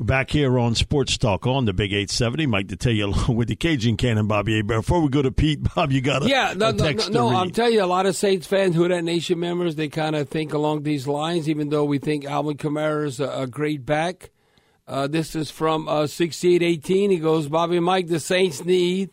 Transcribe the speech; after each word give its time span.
Back 0.00 0.30
here 0.30 0.60
on 0.60 0.76
Sports 0.76 1.18
Talk 1.18 1.44
on 1.44 1.64
the 1.64 1.72
Big 1.72 1.92
870, 1.92 2.46
Mike 2.46 2.68
Detillier 2.68 3.02
along 3.12 3.36
with 3.36 3.48
the 3.48 3.56
Cajun 3.56 3.96
Cannon, 3.96 4.28
Bobby. 4.28 4.62
But 4.62 4.76
before 4.76 5.00
we 5.00 5.08
go 5.08 5.22
to 5.22 5.32
Pete, 5.32 5.60
Bob, 5.74 5.90
you 5.90 6.00
got 6.00 6.22
a, 6.22 6.28
yeah, 6.28 6.54
no, 6.56 6.68
a 6.68 6.72
text 6.72 7.10
no, 7.10 7.30
no. 7.30 7.36
I'm 7.36 7.50
telling 7.50 7.72
you, 7.72 7.82
a 7.82 7.86
lot 7.86 8.06
of 8.06 8.14
Saints 8.14 8.46
fans, 8.46 8.76
who 8.76 8.84
are 8.84 8.88
that 8.88 9.02
Nation 9.02 9.40
members, 9.40 9.74
they 9.74 9.88
kind 9.88 10.14
of 10.14 10.28
think 10.28 10.52
along 10.52 10.84
these 10.84 11.08
lines, 11.08 11.48
even 11.48 11.70
though 11.70 11.84
we 11.84 11.98
think 11.98 12.24
Alvin 12.24 12.56
Kamara 12.56 13.06
is 13.06 13.18
a, 13.18 13.28
a 13.28 13.46
great 13.48 13.84
back. 13.84 14.30
Uh, 14.86 15.08
this 15.08 15.34
is 15.34 15.50
from 15.50 15.88
uh, 15.88 16.06
6818. 16.06 17.10
He 17.10 17.18
goes, 17.18 17.48
Bobby 17.48 17.80
Mike, 17.80 18.06
the 18.06 18.20
Saints 18.20 18.64
need 18.64 19.10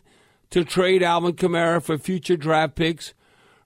to 0.52 0.64
trade 0.64 1.02
Alvin 1.02 1.34
Kamara 1.34 1.82
for 1.82 1.98
future 1.98 2.38
draft 2.38 2.76
picks. 2.76 3.16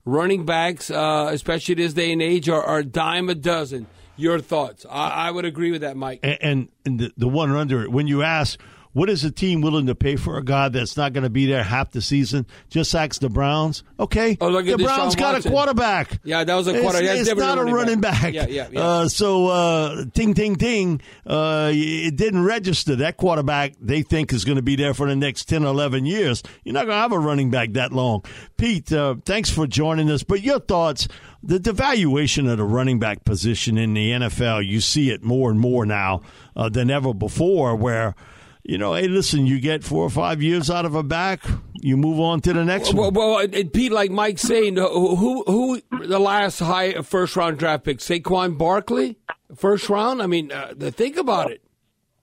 Running 0.06 0.46
backs, 0.46 0.90
uh, 0.90 1.28
especially 1.30 1.74
this 1.74 1.92
day 1.92 2.12
and 2.12 2.22
age, 2.22 2.48
are, 2.48 2.62
are 2.62 2.78
a 2.78 2.84
dime 2.84 3.28
a 3.28 3.34
dozen. 3.34 3.86
Your 4.20 4.38
thoughts? 4.38 4.84
I, 4.88 5.28
I 5.28 5.30
would 5.30 5.44
agree 5.44 5.70
with 5.70 5.80
that, 5.80 5.96
Mike. 5.96 6.20
and, 6.22 6.68
and, 6.84 7.00
the, 7.00 7.12
the 7.16 7.28
one 7.28 7.50
under 7.50 7.82
it, 7.82 7.90
when 7.90 8.06
you 8.06 8.22
ask, 8.22 8.60
what 8.92 9.08
is 9.08 9.22
a 9.24 9.30
team 9.30 9.60
willing 9.60 9.86
to 9.86 9.94
pay 9.94 10.16
for 10.16 10.36
a 10.36 10.44
guy 10.44 10.68
that's 10.68 10.96
not 10.96 11.12
going 11.12 11.22
to 11.24 11.30
be 11.30 11.46
there 11.46 11.62
half 11.62 11.90
the 11.92 12.02
season? 12.02 12.46
Just 12.68 12.94
ask 12.94 13.20
the 13.20 13.28
Browns. 13.28 13.84
Okay, 13.98 14.36
Oh, 14.40 14.48
look 14.48 14.66
at 14.66 14.78
the 14.78 14.84
Deshaun 14.84 14.96
Browns 14.96 15.16
got 15.16 15.34
Watson. 15.34 15.52
a 15.52 15.54
quarterback. 15.54 16.20
Yeah, 16.24 16.42
that 16.44 16.54
was 16.54 16.66
a 16.66 16.70
It's- 16.70 16.82
quarter- 16.82 17.06
that's 17.06 17.28
It's, 17.28 17.38
not 17.38 17.58
a 17.58 17.64
running 17.64 18.00
back. 18.00 18.22
back. 18.22 18.34
Yeah, 18.34 18.46
yeah, 18.48 18.68
yeah. 18.72 18.80
Uh, 18.80 19.08
so, 19.08 19.46
uh, 19.48 20.04
ting, 20.14 20.34
ting, 20.34 20.56
ting. 20.56 21.00
Uh, 21.26 21.70
it 21.72 22.16
didn't 22.16 22.44
register. 22.44 22.96
That 22.96 23.16
quarterback 23.16 23.74
they 23.80 24.02
think 24.02 24.32
is 24.32 24.44
going 24.44 24.56
to 24.56 24.62
be 24.62 24.74
there 24.76 24.94
for 24.94 25.06
the 25.06 25.16
next 25.16 25.44
10 25.44 25.64
11 25.64 26.06
years. 26.06 26.42
You're 26.64 26.72
not 26.74 26.86
going 26.86 26.96
to 26.96 27.00
have 27.02 27.12
a 27.12 27.18
running 27.18 27.50
back 27.50 27.72
that 27.74 27.92
long. 27.92 28.24
Pete, 28.56 28.92
uh, 28.92 29.16
thanks 29.24 29.50
for 29.50 29.66
joining 29.66 30.10
us. 30.10 30.22
But 30.22 30.42
your 30.42 30.58
thoughts, 30.58 31.06
the 31.42 31.58
devaluation 31.58 32.50
of 32.50 32.58
the 32.58 32.64
running 32.64 32.98
back 32.98 33.24
position 33.24 33.78
in 33.78 33.94
the 33.94 34.10
NFL, 34.12 34.66
you 34.66 34.80
see 34.80 35.10
it 35.10 35.22
more 35.22 35.50
and 35.50 35.60
more 35.60 35.86
now 35.86 36.22
uh, 36.56 36.68
than 36.68 36.90
ever 36.90 37.14
before 37.14 37.76
where– 37.76 38.14
you 38.70 38.78
know, 38.78 38.94
hey, 38.94 39.08
listen, 39.08 39.46
you 39.46 39.58
get 39.58 39.82
four 39.82 40.04
or 40.04 40.10
five 40.10 40.40
years 40.40 40.70
out 40.70 40.84
of 40.84 40.94
a 40.94 41.02
back, 41.02 41.40
you 41.74 41.96
move 41.96 42.20
on 42.20 42.40
to 42.42 42.52
the 42.52 42.64
next 42.64 42.94
Well, 42.94 43.10
one. 43.10 43.14
well 43.14 43.38
and 43.38 43.52
and 43.52 43.72
Pete, 43.72 43.90
like 43.90 44.12
Mike 44.12 44.38
saying, 44.38 44.76
who, 44.76 45.16
who, 45.16 45.42
who 45.44 45.80
the 46.06 46.20
last 46.20 46.60
high 46.60 46.92
first 47.02 47.34
round 47.34 47.58
draft 47.58 47.82
pick? 47.82 47.98
Saquon 47.98 48.56
Barkley, 48.56 49.18
first 49.56 49.88
round. 49.90 50.22
I 50.22 50.28
mean, 50.28 50.52
uh, 50.52 50.74
think 50.92 51.16
about 51.16 51.50
it. 51.50 51.64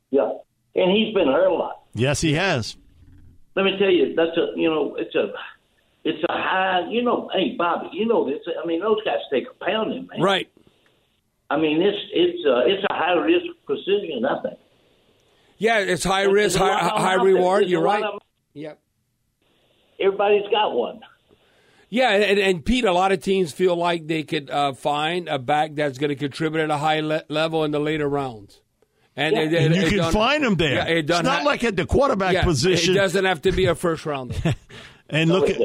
Yeah, 0.10 0.32
and 0.74 0.90
he's 0.90 1.14
been 1.14 1.28
hurt 1.28 1.48
a 1.50 1.54
lot. 1.54 1.82
Yes, 1.94 2.22
he 2.22 2.32
has. 2.36 2.78
Let 3.58 3.66
me 3.66 3.72
tell 3.78 3.92
you, 3.92 4.16
that's 4.16 4.38
a 4.38 4.58
you 4.58 4.70
know, 4.70 4.96
it's 4.96 5.16
a 5.16 5.34
it's 6.06 6.24
a 6.30 6.32
high. 6.32 6.88
You 6.90 7.04
know, 7.04 7.30
hey 7.34 7.56
Bobby, 7.58 7.90
you 7.92 8.06
know 8.06 8.26
this. 8.26 8.40
I 8.64 8.66
mean, 8.66 8.80
those 8.80 9.04
guys 9.04 9.18
take 9.34 9.48
a 9.52 9.66
pounding, 9.66 10.08
man. 10.08 10.22
Right. 10.22 10.50
I 11.50 11.58
mean, 11.58 11.82
it's 11.82 11.98
it's 12.14 12.40
uh, 12.48 12.62
it's 12.68 12.86
a 12.90 12.94
high 12.94 13.20
risk 13.20 13.48
position. 13.66 14.24
I 14.24 14.42
think. 14.44 14.60
Yeah, 15.58 15.80
it's 15.80 16.04
high 16.04 16.24
There's 16.24 16.34
risk, 16.34 16.58
high, 16.58 16.78
high 16.78 17.14
reward. 17.16 17.62
There's 17.64 17.72
You're 17.72 17.82
right. 17.82 18.04
of. 18.04 18.22
Yep. 18.54 18.80
Everybody's 20.00 20.48
got 20.52 20.74
one. 20.74 21.00
Yeah, 21.90 22.12
and, 22.12 22.38
and 22.38 22.66
Pete, 22.66 22.84
a 22.86 22.92
lot 22.92 23.12
of 23.12 23.22
teams 23.24 23.52
feel 23.54 23.76
like 23.76 24.08
they 24.08 24.24
could 24.24 24.50
uh, 24.50 24.74
find 24.74 25.28
a 25.30 25.40
back 25.40 25.74
that's 25.74 25.98
going 25.98 26.10
to 26.10 26.16
contribute 26.16 26.62
at 26.64 26.70
a 26.70 26.78
high 26.78 27.00
le- 27.00 27.24
level 27.30 27.64
in 27.64 27.72
the 27.72 27.80
later 27.80 28.08
rounds. 28.10 28.60
And, 29.16 29.36
Yeah. 29.36 29.42
it- 29.44 29.54
it- 29.54 29.62
And 29.68 29.76
you 29.76 29.82
it 29.84 29.90
can 29.90 29.98
don't- 30.00 30.12
find 30.14 30.44
them 30.44 30.56
there. 30.56 30.76
Yeah, 30.76 30.88
it 30.90 30.98
it's 31.00 31.08
doesn't 31.08 31.26
not 31.26 31.40
ha- 31.42 31.46
like 31.46 31.64
at 31.64 31.76
the 31.78 31.86
quarterback 31.86 32.34
yeah, 32.34 32.44
position. 32.44 32.94
It 32.94 32.98
doesn't 32.98 33.26
have 33.26 33.42
to 33.44 33.52
be 33.52 33.66
a 33.66 33.76
first 33.76 34.06
rounder. 34.06 34.36
And 35.10 35.30
look 35.30 35.50
at 35.50 35.58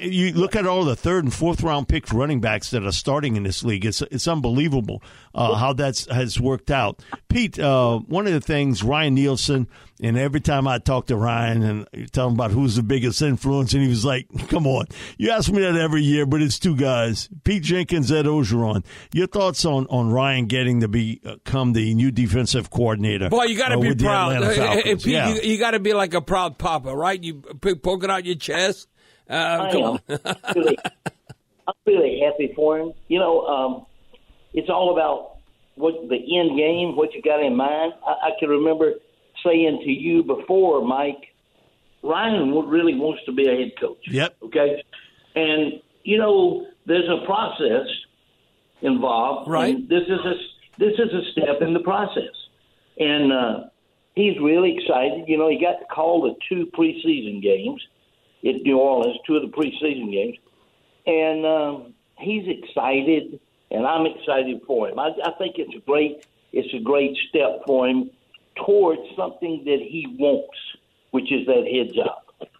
you 0.00 0.32
look 0.32 0.56
at 0.56 0.66
all 0.66 0.84
the 0.84 0.96
third 0.96 1.24
and 1.24 1.32
fourth 1.32 1.62
round 1.62 1.88
picked 1.88 2.12
running 2.12 2.40
backs 2.40 2.70
that 2.70 2.84
are 2.84 2.92
starting 2.92 3.36
in 3.36 3.42
this 3.42 3.62
league. 3.62 3.84
It's 3.84 4.02
it's 4.02 4.26
unbelievable 4.26 5.02
uh, 5.34 5.54
how 5.54 5.72
that's 5.72 6.06
has 6.06 6.40
worked 6.40 6.70
out. 6.70 7.02
Pete, 7.28 7.58
uh, 7.58 7.98
one 7.98 8.26
of 8.26 8.32
the 8.32 8.40
things 8.40 8.82
Ryan 8.82 9.14
Nielsen, 9.14 9.68
and 10.02 10.18
every 10.18 10.40
time 10.40 10.66
I 10.66 10.78
talk 10.78 11.06
to 11.06 11.16
Ryan 11.16 11.62
and 11.62 12.12
tell 12.12 12.28
him 12.28 12.34
about 12.34 12.50
who's 12.50 12.76
the 12.76 12.82
biggest 12.82 13.20
influence, 13.22 13.74
and 13.74 13.82
he 13.82 13.88
was 13.88 14.04
like, 14.04 14.26
"Come 14.48 14.66
on, 14.66 14.86
you 15.18 15.30
ask 15.30 15.50
me 15.50 15.62
that 15.62 15.76
every 15.76 16.02
year, 16.02 16.26
but 16.26 16.42
it's 16.42 16.58
two 16.58 16.76
guys: 16.76 17.28
Pete 17.44 17.62
Jenkins, 17.62 18.10
Ed 18.10 18.26
Orgeron." 18.26 18.84
Your 19.12 19.26
thoughts 19.26 19.64
on 19.64 19.86
on 19.88 20.10
Ryan 20.10 20.46
getting 20.46 20.80
to 20.80 20.88
become 20.88 21.72
the 21.72 21.94
new 21.94 22.10
defensive 22.10 22.70
coordinator? 22.70 23.28
Boy, 23.28 23.44
you 23.44 23.58
got 23.58 23.68
to 23.68 23.78
uh, 23.78 23.80
be 23.80 23.94
proud. 23.94 24.42
Uh, 24.42 24.46
uh, 24.46 24.82
Pete, 24.82 25.06
yeah. 25.06 25.34
you, 25.34 25.40
you 25.42 25.58
got 25.58 25.72
to 25.72 25.80
be 25.80 25.92
like 25.92 26.14
a 26.14 26.20
proud 26.20 26.58
papa, 26.58 26.94
right? 26.94 27.22
You 27.22 27.42
poking 27.82 28.10
out 28.10 28.24
your 28.24 28.36
chest. 28.36 28.88
Uh, 29.30 29.34
I 29.34 29.72
come 29.72 29.82
am. 29.82 29.86
on. 29.86 30.00
really, 30.56 30.78
I'm 31.68 31.74
really 31.86 32.20
happy 32.24 32.52
for 32.56 32.78
him. 32.78 32.92
You 33.08 33.20
know, 33.20 33.46
um, 33.46 33.86
it's 34.52 34.68
all 34.68 34.92
about 34.92 35.36
what 35.76 35.94
the 36.08 36.16
end 36.16 36.56
game, 36.58 36.96
what 36.96 37.14
you 37.14 37.22
got 37.22 37.40
in 37.40 37.56
mind. 37.56 37.92
I, 38.06 38.10
I 38.10 38.30
can 38.40 38.48
remember 38.48 38.94
saying 39.44 39.82
to 39.84 39.90
you 39.90 40.24
before, 40.24 40.84
Mike, 40.84 41.32
Ryan 42.02 42.48
w- 42.48 42.68
really 42.68 42.94
wants 42.94 43.24
to 43.26 43.32
be 43.32 43.46
a 43.46 43.54
head 43.54 43.72
coach. 43.80 44.02
Yep. 44.08 44.36
Okay, 44.44 44.82
and 45.36 45.74
you 46.02 46.18
know, 46.18 46.66
there's 46.86 47.08
a 47.08 47.24
process 47.24 47.86
involved. 48.82 49.48
Right. 49.48 49.76
and 49.76 49.88
this 49.88 50.02
is 50.02 50.20
a 50.24 50.34
this 50.78 50.94
is 50.94 51.12
a 51.12 51.30
step 51.32 51.60
in 51.60 51.72
the 51.72 51.80
process, 51.80 52.34
and 52.98 53.32
uh, 53.32 53.60
he's 54.16 54.36
really 54.42 54.76
excited. 54.76 55.28
You 55.28 55.38
know, 55.38 55.48
he 55.48 55.60
got 55.60 55.78
to 55.78 55.84
call 55.86 56.22
the 56.22 56.34
two 56.48 56.66
preseason 56.76 57.40
games 57.40 57.80
in 58.42 58.62
New 58.62 58.78
Orleans, 58.78 59.16
two 59.26 59.36
of 59.36 59.42
the 59.42 59.48
preseason 59.48 60.10
games, 60.10 60.36
and 61.06 61.44
um, 61.46 61.94
he's 62.18 62.44
excited, 62.48 63.40
and 63.70 63.86
I'm 63.86 64.06
excited 64.06 64.60
for 64.66 64.88
him. 64.88 64.98
I, 64.98 65.10
I 65.24 65.32
think 65.38 65.56
it's 65.58 65.74
a 65.74 65.80
great 65.80 66.24
it's 66.52 66.72
a 66.74 66.80
great 66.80 67.16
step 67.28 67.62
for 67.66 67.86
him 67.88 68.10
towards 68.66 69.02
something 69.16 69.62
that 69.64 69.78
he 69.80 70.06
wants, 70.18 70.58
which 71.12 71.30
is 71.32 71.46
that 71.46 71.64
head 71.72 71.94
job. 71.94 72.50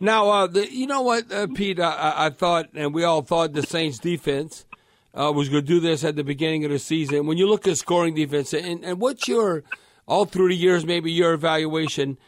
Now, 0.00 0.28
uh, 0.28 0.46
the, 0.48 0.70
you 0.70 0.86
know 0.86 1.00
what, 1.02 1.32
uh, 1.32 1.46
Pete? 1.54 1.80
I- 1.80 1.94
I, 1.94 2.26
I 2.26 2.30
thought, 2.30 2.68
and 2.74 2.92
we 2.92 3.04
all 3.04 3.22
thought 3.22 3.52
the 3.52 3.62
Saints 3.62 3.98
defense 3.98 4.66
uh, 5.14 5.32
was 5.34 5.48
going 5.48 5.62
to 5.62 5.66
do 5.66 5.80
this 5.80 6.04
at 6.04 6.16
the 6.16 6.24
beginning 6.24 6.64
of 6.64 6.70
the 6.70 6.78
season. 6.78 7.26
When 7.26 7.38
you 7.38 7.48
look 7.48 7.66
at 7.66 7.78
scoring 7.78 8.14
defense, 8.14 8.52
and, 8.52 8.84
and 8.84 9.00
what's 9.00 9.28
your, 9.28 9.62
all 10.06 10.26
through 10.26 10.48
the 10.48 10.56
years, 10.56 10.84
maybe 10.84 11.10
your 11.10 11.32
evaluation? 11.32 12.18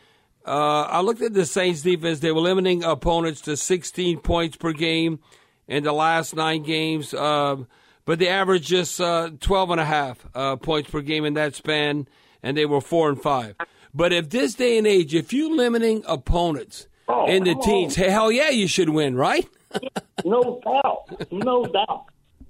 Uh, 0.46 0.82
I 0.88 1.00
looked 1.00 1.22
at 1.22 1.34
the 1.34 1.44
Saints 1.46 1.82
defense. 1.82 2.20
They 2.20 2.30
were 2.32 2.40
limiting 2.40 2.84
opponents 2.84 3.40
to 3.42 3.56
16 3.56 4.20
points 4.20 4.56
per 4.56 4.72
game 4.72 5.18
in 5.66 5.82
the 5.84 5.92
last 5.92 6.36
nine 6.36 6.62
games, 6.62 7.12
uh, 7.12 7.56
but 8.04 8.18
they 8.20 8.28
averaged 8.28 8.68
just 8.68 9.00
uh, 9.00 9.30
12 9.40 9.70
and 9.70 9.80
a 9.80 9.84
half 9.84 10.24
uh, 10.34 10.54
points 10.56 10.88
per 10.90 11.00
game 11.00 11.24
in 11.24 11.34
that 11.34 11.54
span, 11.56 12.06
and 12.42 12.56
they 12.56 12.64
were 12.66 12.80
four 12.80 13.08
and 13.08 13.20
five. 13.20 13.56
But 13.92 14.12
if 14.12 14.30
this 14.30 14.54
day 14.54 14.78
and 14.78 14.86
age, 14.86 15.14
if 15.14 15.32
you're 15.32 15.54
limiting 15.54 16.04
opponents 16.06 16.86
Oh, 17.08 17.26
in 17.28 17.44
the 17.44 17.54
teens, 17.54 17.96
on. 17.98 18.08
hell 18.08 18.32
yeah, 18.32 18.50
you 18.50 18.66
should 18.66 18.88
win, 18.90 19.14
right? 19.16 19.46
no 20.24 20.60
doubt, 20.64 21.30
no 21.32 21.64
doubt. 21.64 22.06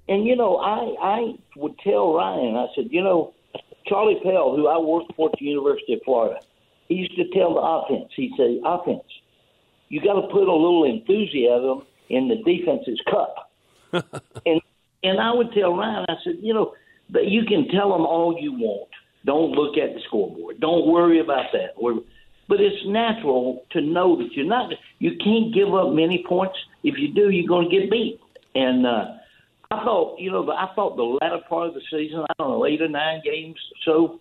And 0.09 0.25
you 0.25 0.35
know, 0.35 0.57
I 0.57 0.95
I 0.99 1.33
would 1.55 1.77
tell 1.79 2.13
Ryan, 2.15 2.55
I 2.55 2.65
said, 2.73 2.85
you 2.89 3.03
know, 3.03 3.33
Charlie 3.85 4.19
Pell, 4.23 4.55
who 4.55 4.67
I 4.67 4.77
worked 4.79 5.13
for 5.15 5.29
at 5.31 5.37
the 5.39 5.45
University 5.45 5.93
of 5.93 5.99
Florida, 6.03 6.39
he 6.87 6.95
used 6.95 7.15
to 7.15 7.29
tell 7.37 7.53
the 7.53 7.61
offense, 7.61 8.11
he 8.15 8.31
said, 8.37 8.59
offense, 8.65 9.03
you 9.89 10.01
got 10.01 10.19
to 10.19 10.27
put 10.27 10.47
a 10.47 10.53
little 10.53 10.83
enthusiasm 10.83 11.83
in 12.09 12.27
the 12.27 12.37
defense's 12.43 12.99
cup. 13.09 13.51
and 14.45 14.61
and 15.03 15.19
I 15.21 15.33
would 15.33 15.51
tell 15.53 15.75
Ryan, 15.75 16.05
I 16.09 16.15
said, 16.23 16.37
you 16.41 16.53
know, 16.53 16.73
that 17.11 17.27
you 17.27 17.43
can 17.45 17.67
tell 17.69 17.91
them 17.91 18.05
all 18.05 18.37
you 18.39 18.53
want, 18.53 18.89
Don't 19.25 19.51
look 19.51 19.77
at 19.77 19.93
the 19.93 20.01
scoreboard. 20.07 20.59
Don't 20.59 20.87
worry 20.87 21.19
about 21.19 21.45
that. 21.53 21.75
But 22.49 22.59
it's 22.59 22.83
natural 22.85 23.63
to 23.71 23.81
know 23.81 24.17
that 24.17 24.29
you're 24.33 24.45
not. 24.45 24.71
You 24.99 25.11
can't 25.23 25.53
give 25.53 25.73
up 25.73 25.93
many 25.93 26.25
points. 26.27 26.57
If 26.83 26.95
you 26.97 27.13
do, 27.13 27.29
you're 27.29 27.47
going 27.47 27.69
to 27.69 27.79
get 27.79 27.91
beat. 27.91 28.19
And 28.55 28.85
uh, 28.85 29.05
I 29.71 29.83
thought, 29.83 30.19
you 30.19 30.31
know, 30.31 30.49
I 30.51 30.73
thought 30.75 30.95
the 30.95 31.03
latter 31.03 31.39
part 31.47 31.69
of 31.69 31.73
the 31.75 31.81
season, 31.91 32.25
I 32.29 32.33
don't 32.39 32.49
know, 32.49 32.65
eight 32.65 32.81
or 32.81 32.87
nine 32.87 33.21
games, 33.23 33.57
so 33.85 34.19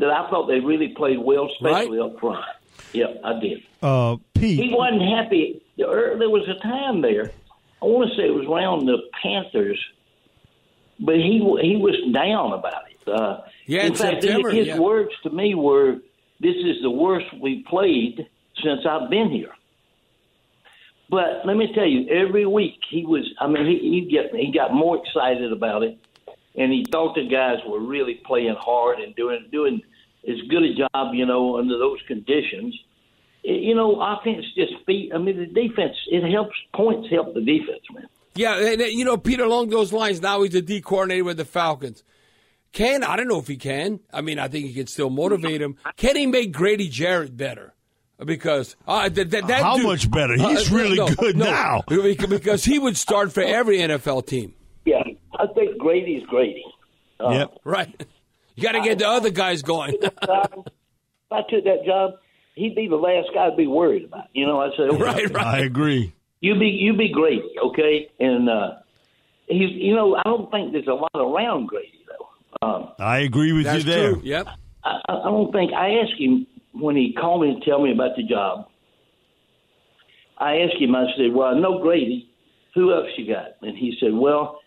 that 0.00 0.10
I 0.10 0.28
thought 0.30 0.46
they 0.48 0.60
really 0.60 0.88
played 0.88 1.18
well, 1.18 1.48
especially 1.54 1.98
Right. 1.98 2.06
up 2.10 2.18
front. 2.20 2.44
Yeah, 2.92 3.06
I 3.22 3.38
did. 3.38 3.62
Uh, 3.82 4.16
Pete, 4.34 4.58
He 4.58 4.74
wasn't 4.74 5.02
happy. 5.02 5.62
There 5.76 6.18
there 6.18 6.30
was 6.30 6.48
a 6.48 6.58
time 6.60 7.00
there. 7.02 7.30
I 7.82 7.86
want 7.86 8.10
to 8.10 8.16
say 8.16 8.26
it 8.26 8.34
was 8.34 8.46
around 8.46 8.86
the 8.86 8.98
Panthers, 9.22 9.78
but 10.98 11.14
he 11.16 11.38
he 11.62 11.76
was 11.76 11.96
down 12.12 12.52
about 12.52 12.82
it. 12.90 13.08
Uh, 13.08 13.42
Yeah, 13.66 13.80
in 13.82 13.86
in 13.88 13.94
fact, 13.94 14.22
September, 14.22 14.50
his 14.50 14.66
yeah. 14.68 14.78
words 14.78 15.12
to 15.22 15.30
me 15.30 15.54
were, 15.54 15.98
"This 16.40 16.56
is 16.56 16.82
the 16.82 16.90
worst 16.90 17.26
we 17.40 17.62
played 17.62 18.26
since 18.62 18.84
I've 18.84 19.08
been 19.08 19.30
here." 19.30 19.54
But 21.08 21.44
let 21.44 21.56
me 21.56 21.72
tell 21.74 21.86
you, 21.86 22.08
every 22.08 22.46
week 22.46 22.78
he 22.88 23.04
was. 23.04 23.24
I 23.40 23.46
mean, 23.48 23.66
he 23.66 23.78
he 23.78 24.00
get 24.10 24.34
he 24.34 24.52
got 24.52 24.72
more 24.74 24.96
excited 25.02 25.52
about 25.52 25.82
it, 25.82 25.98
and 26.54 26.72
he 26.72 26.84
thought 26.92 27.14
the 27.14 27.26
guys 27.26 27.58
were 27.66 27.80
really 27.80 28.14
playing 28.26 28.54
hard 28.58 29.00
and 29.00 29.14
doing 29.16 29.46
doing 29.50 29.82
as 30.28 30.36
good 30.48 30.62
a 30.62 30.74
job, 30.74 31.14
you 31.14 31.26
know, 31.26 31.58
under 31.58 31.78
those 31.78 31.98
conditions. 32.06 32.74
It- 33.42 33.62
you 33.62 33.74
know, 33.74 34.00
offense 34.00 34.44
just 34.56 34.72
beat. 34.86 35.12
I 35.14 35.18
mean, 35.18 35.36
the 35.38 35.46
defense 35.46 35.96
it 36.08 36.30
helps. 36.30 36.54
Points 36.74 37.08
help 37.10 37.34
the 37.34 37.40
defense, 37.40 37.82
man. 37.92 38.06
Yeah, 38.34 38.56
and, 38.58 38.80
and, 38.80 38.92
you 38.92 39.04
know, 39.04 39.16
Peter, 39.16 39.44
along 39.44 39.70
those 39.70 39.92
lines, 39.92 40.20
now 40.22 40.42
he's 40.42 40.52
the 40.52 40.62
D 40.62 40.80
coordinator 40.80 41.24
with 41.24 41.36
the 41.36 41.44
Falcons. 41.44 42.04
Can 42.72 43.02
I 43.02 43.16
don't 43.16 43.26
know 43.26 43.38
if 43.40 43.48
he 43.48 43.56
can. 43.56 43.98
I 44.12 44.20
mean, 44.20 44.38
I 44.38 44.46
think 44.46 44.66
he 44.66 44.72
can 44.74 44.86
still 44.86 45.10
motivate 45.10 45.60
him. 45.60 45.76
Can 45.96 46.14
he 46.16 46.26
make 46.26 46.52
Grady 46.52 46.88
Jarrett 46.88 47.36
better? 47.36 47.74
Because 48.24 48.76
uh, 48.86 49.08
that, 49.08 49.30
that, 49.30 49.46
that 49.48 49.62
How 49.62 49.76
dude- 49.78 49.86
much 49.86 50.08
better? 50.10 50.34
He's 50.36 50.70
really 50.70 50.98
good 51.16 51.36
now. 51.36 51.82
Because 51.88 52.64
he 52.64 52.78
would 52.78 52.96
start 52.96 53.32
for 53.32 53.42
every 53.42 53.78
NFL 53.78 54.26
team. 54.26 54.54
Yeah, 54.84 55.02
I 55.38 55.46
think 55.54 55.78
Grady's 55.78 56.22
Grady. 56.26 56.62
Uh, 57.18 57.30
yep. 57.30 57.58
Right. 57.64 58.06
You 58.56 58.62
got 58.62 58.72
to 58.72 58.80
get 58.80 58.98
the 58.98 59.08
other 59.08 59.30
guys 59.30 59.62
going. 59.62 59.94
If 60.02 60.12
I 61.32 61.42
took 61.48 61.64
that 61.64 61.84
job, 61.86 62.14
he'd 62.54 62.74
be 62.74 62.88
the 62.88 62.96
last 62.96 63.28
guy 63.32 63.46
I'd 63.46 63.56
be 63.56 63.66
worried 63.66 64.04
about. 64.04 64.24
You 64.32 64.46
know, 64.46 64.60
I 64.60 64.70
said, 64.76 64.90
okay, 64.90 65.02
right, 65.02 65.30
right. 65.32 65.46
I 65.46 65.58
agree. 65.60 66.12
You 66.40 66.58
be 66.58 66.66
you 66.66 66.96
be 66.96 67.10
Grady, 67.12 67.54
okay? 67.66 68.08
And 68.18 68.48
uh, 68.48 68.70
he's 69.46 69.70
you 69.72 69.94
know 69.94 70.16
I 70.16 70.22
don't 70.24 70.50
think 70.50 70.72
there's 70.72 70.86
a 70.88 70.92
lot 70.94 71.10
around 71.14 71.66
Grady 71.68 71.92
though. 72.08 72.66
Um, 72.66 72.88
I 72.98 73.18
agree 73.18 73.52
with 73.52 73.64
That's 73.66 73.84
you 73.84 73.90
there. 73.92 74.12
true. 74.14 74.22
Yep. 74.24 74.46
I, 74.82 75.00
I 75.08 75.14
don't 75.24 75.52
think 75.52 75.72
I 75.74 75.90
asked 76.02 76.18
him 76.18 76.46
when 76.72 76.96
he 76.96 77.12
called 77.12 77.42
me 77.42 77.58
to 77.60 77.64
tell 77.68 77.82
me 77.82 77.92
about 77.92 78.16
the 78.16 78.22
job. 78.22 78.68
I 80.38 80.56
asked 80.60 80.80
him. 80.80 80.94
I 80.96 81.04
said, 81.16 81.34
"Well, 81.34 81.54
I 81.54 81.60
know 81.60 81.80
Grady. 81.82 82.30
Who 82.74 82.92
else 82.92 83.08
you 83.18 83.26
got?" 83.32 83.56
And 83.60 83.76
he 83.76 83.96
said, 84.00 84.14
"Well, 84.14 84.58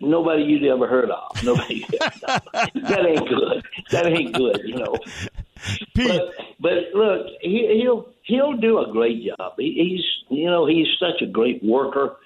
nobody 0.00 0.42
you'd 0.42 0.64
ever 0.64 0.86
heard 0.86 1.10
of. 1.10 1.42
Nobody. 1.42 1.84
that 2.22 3.06
ain't 3.06 3.28
good. 3.28 3.64
That 3.90 4.06
ain't 4.06 4.32
good. 4.34 4.62
You 4.64 4.76
know." 4.76 4.96
Pete, 5.94 6.08
But, 6.08 6.34
but 6.60 6.72
look, 6.94 7.26
he, 7.40 7.80
he'll 7.82 8.08
he'll 8.24 8.56
do 8.56 8.78
a 8.78 8.92
great 8.92 9.24
job. 9.24 9.54
He, 9.58 9.72
he's 9.74 10.36
you 10.36 10.46
know 10.46 10.66
he's 10.66 10.86
such 11.00 11.22
a 11.22 11.26
great 11.26 11.62
worker, 11.62 12.16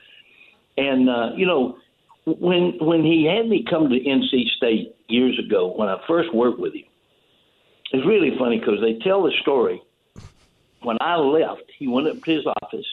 and 0.76 1.08
uh, 1.08 1.30
you 1.36 1.46
know 1.46 1.78
when 2.26 2.76
when 2.80 3.04
he 3.04 3.24
had 3.24 3.48
me 3.48 3.64
come 3.68 3.88
to 3.88 3.98
NC 3.98 4.50
State 4.56 4.94
years 5.08 5.38
ago 5.38 5.72
when 5.76 5.88
I 5.88 6.00
first 6.06 6.34
worked 6.34 6.58
with 6.58 6.74
him, 6.74 6.84
it's 7.92 8.06
really 8.06 8.36
funny 8.38 8.58
because 8.58 8.80
they 8.80 8.98
tell 9.04 9.22
the 9.22 9.32
story. 9.42 9.82
When 10.82 10.96
I 11.00 11.16
left, 11.16 11.64
he 11.78 11.86
went 11.86 12.08
up 12.08 12.22
to 12.22 12.30
his 12.30 12.46
office 12.62 12.86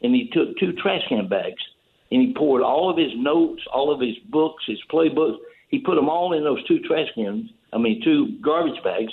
and 0.00 0.14
he 0.14 0.30
took 0.32 0.56
two 0.58 0.72
trash 0.74 1.02
can 1.08 1.26
bags 1.28 1.62
and 2.10 2.22
he 2.22 2.34
poured 2.34 2.62
all 2.62 2.90
of 2.90 2.96
his 2.96 3.12
notes, 3.16 3.62
all 3.72 3.92
of 3.92 4.00
his 4.00 4.16
books, 4.28 4.64
his 4.66 4.78
playbooks. 4.90 5.38
He 5.68 5.80
put 5.80 5.96
them 5.96 6.08
all 6.08 6.32
in 6.32 6.44
those 6.44 6.64
two 6.66 6.80
trash 6.80 7.08
cans. 7.14 7.50
I 7.72 7.78
mean, 7.78 8.02
two 8.02 8.38
garbage 8.40 8.82
bags, 8.84 9.12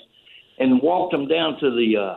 and 0.59 0.81
walked 0.81 1.11
them 1.11 1.27
down 1.27 1.59
to 1.59 1.71
the 1.71 1.97
uh, 1.97 2.15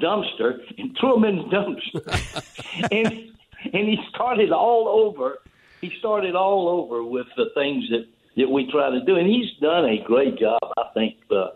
dumpster 0.00 0.58
and 0.78 0.96
threw 1.00 1.14
them 1.14 1.24
in 1.24 1.36
the 1.36 1.44
dumpster. 1.44 2.44
and 2.90 3.32
and 3.64 3.88
he 3.88 3.98
started 4.10 4.50
all 4.50 4.88
over. 4.88 5.38
He 5.80 5.92
started 5.98 6.34
all 6.34 6.68
over 6.68 7.02
with 7.02 7.26
the 7.36 7.50
things 7.54 7.88
that 7.90 8.06
that 8.36 8.48
we 8.48 8.70
try 8.70 8.90
to 8.90 9.04
do, 9.04 9.16
and 9.16 9.26
he's 9.26 9.50
done 9.60 9.84
a 9.84 10.02
great 10.04 10.38
job, 10.38 10.60
I 10.76 10.84
think. 10.94 11.16
Uh, 11.30 11.48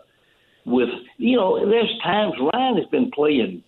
with 0.65 0.89
you 1.17 1.37
know, 1.37 1.67
there's 1.67 1.91
times 2.03 2.33
Ryan 2.53 2.77
has 2.77 2.85
been 2.87 3.11
playing 3.11 3.63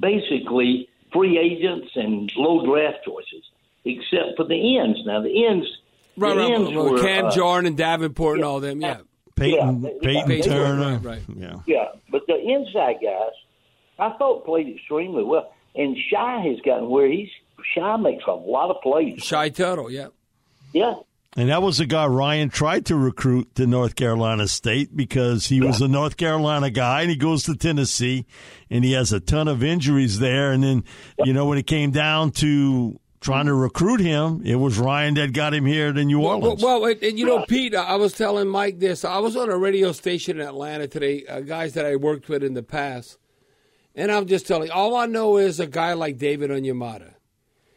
basically 0.00 0.88
free 1.12 1.38
agents 1.38 1.88
and 1.94 2.30
low 2.36 2.64
draft 2.66 3.04
choices, 3.04 3.44
except 3.84 4.36
for 4.36 4.44
the 4.44 4.78
ends. 4.78 4.98
Now 5.04 5.20
the 5.22 5.46
ends, 5.46 5.66
Right, 6.16 6.34
the 6.34 6.40
right. 6.40 6.52
ends 6.52 6.70
Well, 6.74 6.90
were, 6.92 7.00
Cam 7.00 7.26
uh, 7.26 7.30
Jordan 7.30 7.66
and 7.68 7.76
Davenport 7.76 8.36
and 8.38 8.44
all 8.44 8.60
them. 8.60 8.80
Yeah. 8.80 8.98
Peyton, 9.36 9.82
yeah, 9.84 9.90
Peyton 10.02 10.30
yeah, 10.30 10.42
Turner. 10.42 10.98
right, 10.98 11.04
right. 11.04 11.22
Yeah. 11.36 11.54
Yeah, 11.66 11.84
but 12.10 12.22
the 12.26 12.34
inside 12.36 12.96
guys, 13.00 13.30
I 13.98 14.10
thought 14.18 14.44
played 14.44 14.68
extremely 14.68 15.22
well. 15.22 15.52
And 15.76 15.96
Shy 16.10 16.40
has 16.40 16.58
gotten 16.64 16.88
where 16.88 17.08
he's 17.08 17.28
Shy 17.74 17.96
makes 17.98 18.24
a 18.26 18.32
lot 18.32 18.70
of 18.70 18.82
plays. 18.82 19.22
Shy 19.22 19.48
Tuttle. 19.50 19.90
Yeah. 19.92 20.08
Yeah, 20.74 20.94
And 21.36 21.48
that 21.48 21.62
was 21.62 21.78
the 21.78 21.86
guy 21.86 22.06
Ryan 22.06 22.50
tried 22.50 22.86
to 22.86 22.96
recruit 22.96 23.54
to 23.54 23.66
North 23.66 23.94
Carolina 23.96 24.46
State 24.48 24.94
because 24.94 25.46
he 25.46 25.60
was 25.62 25.80
a 25.80 25.88
North 25.88 26.16
Carolina 26.18 26.68
guy 26.70 27.00
and 27.02 27.10
he 27.10 27.16
goes 27.16 27.44
to 27.44 27.54
Tennessee 27.56 28.26
and 28.68 28.84
he 28.84 28.92
has 28.92 29.12
a 29.14 29.18
ton 29.20 29.48
of 29.48 29.62
injuries 29.64 30.18
there. 30.18 30.52
And 30.52 30.62
then, 30.62 30.84
you 31.24 31.32
know, 31.32 31.46
when 31.46 31.56
it 31.56 31.66
came 31.66 31.90
down 31.90 32.32
to 32.32 33.00
trying 33.20 33.46
to 33.46 33.54
recruit 33.54 34.00
him, 34.00 34.42
it 34.44 34.56
was 34.56 34.78
Ryan 34.78 35.14
that 35.14 35.32
got 35.32 35.52
him 35.54 35.66
here 35.66 35.92
to 35.92 36.04
New 36.04 36.20
Well, 36.20 36.36
Orleans. 36.42 36.62
well, 36.62 36.84
and, 36.84 37.02
and 37.02 37.18
you 37.18 37.26
know, 37.26 37.44
Pete, 37.46 37.74
I 37.74 37.96
was 37.96 38.12
telling 38.12 38.48
Mike 38.48 38.78
this. 38.78 39.04
I 39.04 39.18
was 39.18 39.36
on 39.36 39.50
a 39.50 39.56
radio 39.58 39.92
station 39.92 40.40
in 40.40 40.46
Atlanta 40.46 40.86
today, 40.86 41.24
uh, 41.26 41.40
guys 41.40 41.74
that 41.74 41.84
I 41.84 41.96
worked 41.96 42.28
with 42.28 42.44
in 42.44 42.54
the 42.54 42.62
past, 42.62 43.18
and 43.94 44.12
I'm 44.12 44.26
just 44.26 44.46
telling. 44.46 44.70
All 44.70 44.94
I 44.96 45.06
know 45.06 45.36
is 45.36 45.58
a 45.60 45.66
guy 45.66 45.94
like 45.94 46.18
David 46.18 46.50
Onyemata. 46.50 47.14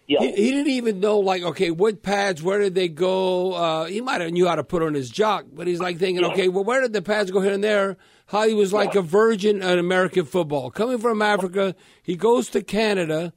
yeah, 0.08 0.20
He, 0.20 0.32
he 0.32 0.52
didn't 0.52 0.70
even 0.72 1.00
know, 1.00 1.20
like, 1.20 1.42
okay, 1.42 1.72
what 1.72 2.04
pads, 2.04 2.44
where 2.44 2.60
did 2.60 2.76
they 2.76 2.88
go? 2.88 3.54
Uh, 3.54 3.86
he 3.86 4.00
might 4.02 4.22
have 4.22 4.32
knew 4.32 4.48
how 4.48 4.56
to 4.56 4.64
put 4.64 4.84
on 4.84 4.94
his 4.94 5.10
jock, 5.10 5.46
but 5.52 5.66
he's 5.66 5.80
like 5.80 5.98
thinking, 5.98 6.24
okay, 6.26 6.50
well, 6.50 6.64
where 6.64 6.82
did 6.82 6.94
the 6.94 7.02
pads 7.02 7.32
go 7.32 7.42
here 7.42 7.54
and 7.54 7.64
there? 7.64 7.98
How 8.28 8.48
he 8.48 8.54
was 8.54 8.72
like 8.72 8.96
a 8.96 9.02
virgin 9.02 9.62
at 9.62 9.78
American 9.80 10.24
football. 10.26 10.70
Coming 10.72 11.00
from 11.00 11.22
Africa, 11.22 11.76
he 12.04 12.16
goes 12.16 12.48
to 12.50 12.62
Canada, 12.62 13.34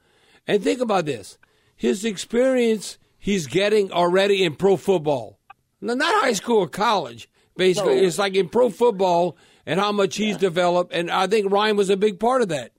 and 0.46 0.62
think 0.62 0.80
about 0.80 1.06
this. 1.06 1.38
His 1.76 2.04
experience 2.04 2.98
he's 3.18 3.46
getting 3.46 3.90
already 3.92 4.44
in 4.44 4.54
pro 4.54 4.76
football. 4.76 5.38
No, 5.80 5.94
not 5.94 6.22
high 6.22 6.32
school 6.32 6.58
or 6.58 6.68
college, 6.68 7.28
basically. 7.56 7.96
No. 8.00 8.06
It's 8.06 8.18
like 8.18 8.34
in 8.34 8.48
pro 8.48 8.70
football 8.70 9.36
and 9.66 9.80
how 9.80 9.92
much 9.92 10.16
he's 10.16 10.36
developed, 10.36 10.92
and 10.92 11.10
I 11.10 11.26
think 11.26 11.50
Ryan 11.50 11.76
was 11.76 11.90
a 11.90 11.96
big 11.96 12.20
part 12.20 12.42
of 12.42 12.48
that. 12.48 12.72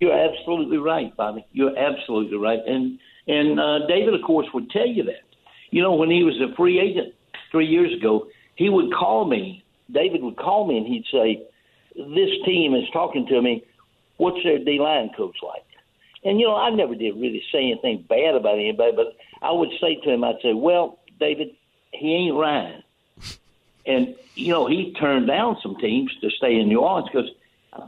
you're 0.00 0.12
absolutely 0.18 0.78
right, 0.78 1.14
Bobby. 1.16 1.46
You're 1.52 1.76
absolutely 1.78 2.38
right. 2.38 2.60
And 2.66 2.98
and 3.26 3.58
uh, 3.58 3.86
David, 3.86 4.14
of 4.14 4.22
course, 4.22 4.46
would 4.52 4.70
tell 4.70 4.86
you 4.86 5.04
that. 5.04 5.22
You 5.70 5.82
know, 5.82 5.94
when 5.94 6.10
he 6.10 6.22
was 6.22 6.34
a 6.40 6.54
free 6.56 6.78
agent 6.78 7.14
three 7.50 7.66
years 7.66 7.92
ago, 7.98 8.26
he 8.56 8.68
would 8.68 8.92
call 8.92 9.24
me. 9.26 9.64
David 9.90 10.22
would 10.22 10.36
call 10.36 10.66
me 10.66 10.78
and 10.78 10.86
he'd 10.86 11.04
say, 11.10 11.42
"This 11.94 12.30
team 12.44 12.74
is 12.74 12.84
talking 12.92 13.26
to 13.28 13.40
me. 13.42 13.64
What's 14.16 14.42
their 14.44 14.58
D 14.58 14.78
line 14.78 15.10
coach 15.16 15.36
like?" 15.42 15.64
And 16.24 16.40
you 16.40 16.46
know, 16.46 16.56
I 16.56 16.70
never 16.70 16.94
did 16.94 17.16
really 17.16 17.42
say 17.52 17.70
anything 17.70 18.04
bad 18.08 18.34
about 18.34 18.54
anybody, 18.54 18.92
but 18.96 19.16
I 19.42 19.52
would 19.52 19.70
say 19.80 19.96
to 19.96 20.10
him, 20.10 20.24
I'd 20.24 20.40
say, 20.42 20.54
"Well, 20.54 20.98
David, 21.20 21.54
he 21.92 22.14
ain't 22.14 22.36
Ryan." 22.36 22.82
And 23.86 24.16
you 24.34 24.50
know, 24.50 24.66
he 24.66 24.94
turned 24.98 25.26
down 25.26 25.58
some 25.62 25.76
teams 25.76 26.10
to 26.22 26.30
stay 26.30 26.58
in 26.58 26.68
New 26.68 26.80
Orleans 26.80 27.10
because, 27.12 27.30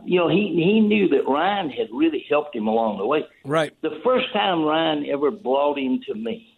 you 0.05 0.19
know, 0.19 0.29
he 0.29 0.53
he 0.55 0.81
knew 0.81 1.09
that 1.09 1.27
Ryan 1.27 1.71
had 1.71 1.89
really 1.91 2.27
helped 2.29 2.55
him 2.55 2.67
along 2.67 2.99
the 2.99 3.07
way. 3.07 3.25
Right. 3.47 3.73
The 3.81 3.99
first 4.05 4.31
time 4.35 4.63
Ryan 4.63 5.07
ever 5.07 5.31
brought 5.31 5.79
him 5.79 6.03
to 6.07 6.15
me, 6.15 6.55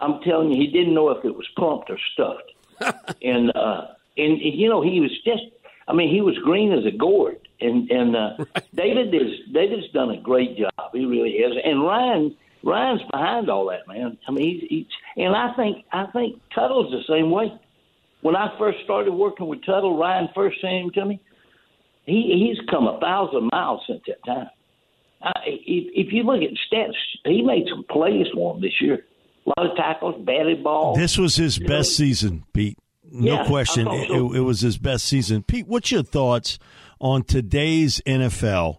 I'm 0.00 0.20
telling 0.22 0.50
you, 0.50 0.60
he 0.60 0.66
didn't 0.66 0.94
know 0.94 1.10
if 1.10 1.24
it 1.24 1.36
was 1.36 1.46
pumped 1.56 1.90
or 1.90 1.98
stuffed. 2.12 3.16
and 3.22 3.54
uh, 3.56 3.86
and 4.16 4.38
you 4.40 4.68
know, 4.68 4.82
he 4.82 5.00
was 5.00 5.12
just, 5.24 5.44
I 5.86 5.92
mean, 5.92 6.12
he 6.12 6.20
was 6.20 6.36
green 6.38 6.72
as 6.72 6.84
a 6.84 6.90
gourd. 6.90 7.47
And 7.60 7.90
and 7.90 8.16
uh, 8.16 8.44
David 8.74 9.14
is 9.14 9.52
David's 9.52 9.90
done 9.92 10.10
a 10.10 10.20
great 10.20 10.56
job. 10.56 10.90
He 10.92 11.04
really 11.04 11.36
has. 11.42 11.52
And 11.64 11.82
Ryan 11.82 12.36
Ryan's 12.62 13.02
behind 13.10 13.50
all 13.50 13.68
that, 13.68 13.86
man. 13.86 14.18
I 14.26 14.30
mean, 14.30 14.60
he's, 14.60 14.68
he's 14.68 14.86
and 15.16 15.34
I 15.34 15.54
think 15.54 15.84
I 15.92 16.06
think 16.12 16.40
Tuttle's 16.54 16.90
the 16.90 17.02
same 17.12 17.30
way. 17.30 17.52
When 18.20 18.34
I 18.34 18.56
first 18.58 18.78
started 18.84 19.12
working 19.12 19.46
with 19.46 19.64
Tuttle, 19.64 19.96
Ryan 19.96 20.28
first 20.34 20.60
sent 20.60 20.74
him 20.74 20.90
to 20.94 21.04
me. 21.04 21.20
He 22.06 22.54
he's 22.54 22.68
come 22.70 22.86
a 22.86 22.98
thousand 23.00 23.48
miles 23.52 23.82
since 23.86 24.02
that 24.06 24.24
time. 24.24 24.48
Uh, 25.20 25.32
if, 25.46 26.06
if 26.06 26.12
you 26.12 26.22
look 26.22 26.42
at 26.42 26.50
stats, 26.72 26.94
he 27.24 27.42
made 27.42 27.66
some 27.68 27.84
plays 27.90 28.26
for 28.32 28.54
him 28.54 28.60
this 28.60 28.80
year. 28.80 29.04
A 29.46 29.60
lot 29.60 29.70
of 29.70 29.76
tackles, 29.76 30.24
batted 30.24 30.62
ball. 30.62 30.94
This 30.94 31.18
was 31.18 31.36
his 31.36 31.58
best 31.58 31.96
season, 31.96 32.44
Pete. 32.52 32.78
No 33.10 33.34
Yeah, 33.34 33.46
question. 33.46 33.88
I 33.88 33.94
It, 34.02 34.36
it 34.36 34.40
was 34.40 34.60
his 34.60 34.78
best 34.78 35.06
season. 35.06 35.42
Pete, 35.42 35.66
what's 35.66 35.90
your 35.90 36.02
thoughts 36.02 36.58
on 37.00 37.22
today's 37.24 38.00
NFL 38.06 38.78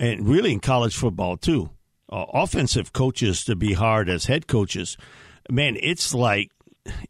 and 0.00 0.28
really 0.28 0.52
in 0.52 0.60
college 0.60 0.96
football 0.96 1.36
too? 1.36 1.70
Uh, 2.10 2.26
offensive 2.32 2.92
coaches 2.92 3.44
to 3.44 3.56
be 3.56 3.72
hired 3.74 4.08
as 4.08 4.26
head 4.26 4.46
coaches. 4.46 4.96
Man, 5.50 5.76
it's 5.80 6.14
like 6.14 6.50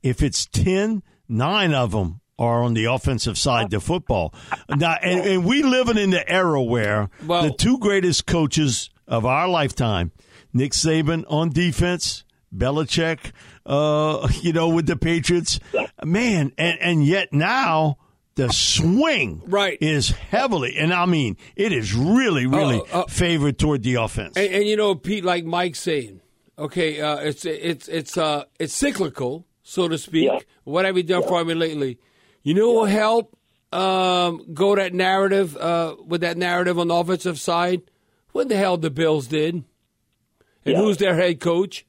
if 0.03 0.23
it's 0.23 0.47
10, 0.47 1.03
nine 1.29 1.75
of 1.75 1.91
them 1.93 2.21
are 2.39 2.63
on 2.63 2.75
the 2.75 2.85
offensive 2.87 3.39
side 3.39 3.73
of 3.75 3.83
football. 3.83 4.35
Now, 4.69 4.97
and, 5.03 5.21
and 5.21 5.45
we 5.45 5.63
living 5.63 5.99
in 5.99 6.11
the 6.11 6.29
era 6.29 6.63
where 6.63 7.09
Well- 7.27 7.43
the 7.45 7.53
two 7.53 7.79
greatest 7.79 8.27
coaches 8.27 8.91
of 9.07 9.25
our 9.27 9.49
lifetime, 9.49 10.13
Nick 10.53 10.73
Saban 10.73 11.25
on 11.29 11.51
defense, 11.51 12.25
Belichick, 12.55 13.33
uh, 13.67 14.29
you 14.43 14.53
know, 14.53 14.69
with 14.69 14.87
the 14.87 14.97
Patriots, 14.97 15.59
man, 16.05 16.53
and, 16.57 16.79
and 16.81 17.05
yet 17.07 17.33
now 17.33 17.99
the 18.37 18.53
swing 18.53 19.43
Right. 19.47 19.79
is 19.81 20.11
heavily, 20.11 20.77
and 20.77 20.93
I 20.93 21.07
mean, 21.07 21.37
it 21.57 21.73
is 21.73 21.95
really, 21.95 22.47
really 22.47 22.81
Uh, 22.93 23.03
uh, 23.03 23.07
favored 23.07 23.59
toward 23.59 23.83
the 23.83 23.95
offense. 23.95 24.37
And, 24.37 24.53
and 24.53 24.65
you 24.67 24.77
know, 24.77 24.95
Pete, 24.95 25.25
like 25.25 25.45
Mike's 25.45 25.81
saying, 25.81 26.21
okay, 26.59 27.01
uh, 27.01 27.17
it's 27.19 27.45
it's 27.45 27.89
it's 27.89 28.17
uh 28.19 28.45
it's 28.59 28.75
cyclical, 28.75 29.47
so 29.63 29.87
to 29.89 29.99
speak. 29.99 30.25
Yeah. 30.33 30.39
What 30.65 30.85
have 30.85 30.97
you 30.97 31.03
done 31.05 31.23
for 31.23 31.45
me 31.45 31.55
lately? 31.55 31.99
You 32.43 32.55
know 32.55 32.73
what 32.73 32.81
will 32.81 32.87
help 32.87 33.37
um, 33.73 34.45
go 34.53 34.77
that 34.77 34.93
narrative 34.95 35.57
uh, 35.57 35.97
with 36.05 36.21
that 36.21 36.37
narrative 36.37 36.79
on 36.79 36.89
the 36.89 36.95
offensive 36.95 37.39
side? 37.41 37.83
What 38.33 38.49
the 38.49 38.57
hell 38.57 38.77
the 38.77 38.91
Bills 38.91 39.27
did, 39.29 39.55
and 39.55 39.65
Yeah. 40.65 40.79
who's 40.79 40.97
their 40.99 41.15
head 41.15 41.41
coach? 41.41 41.87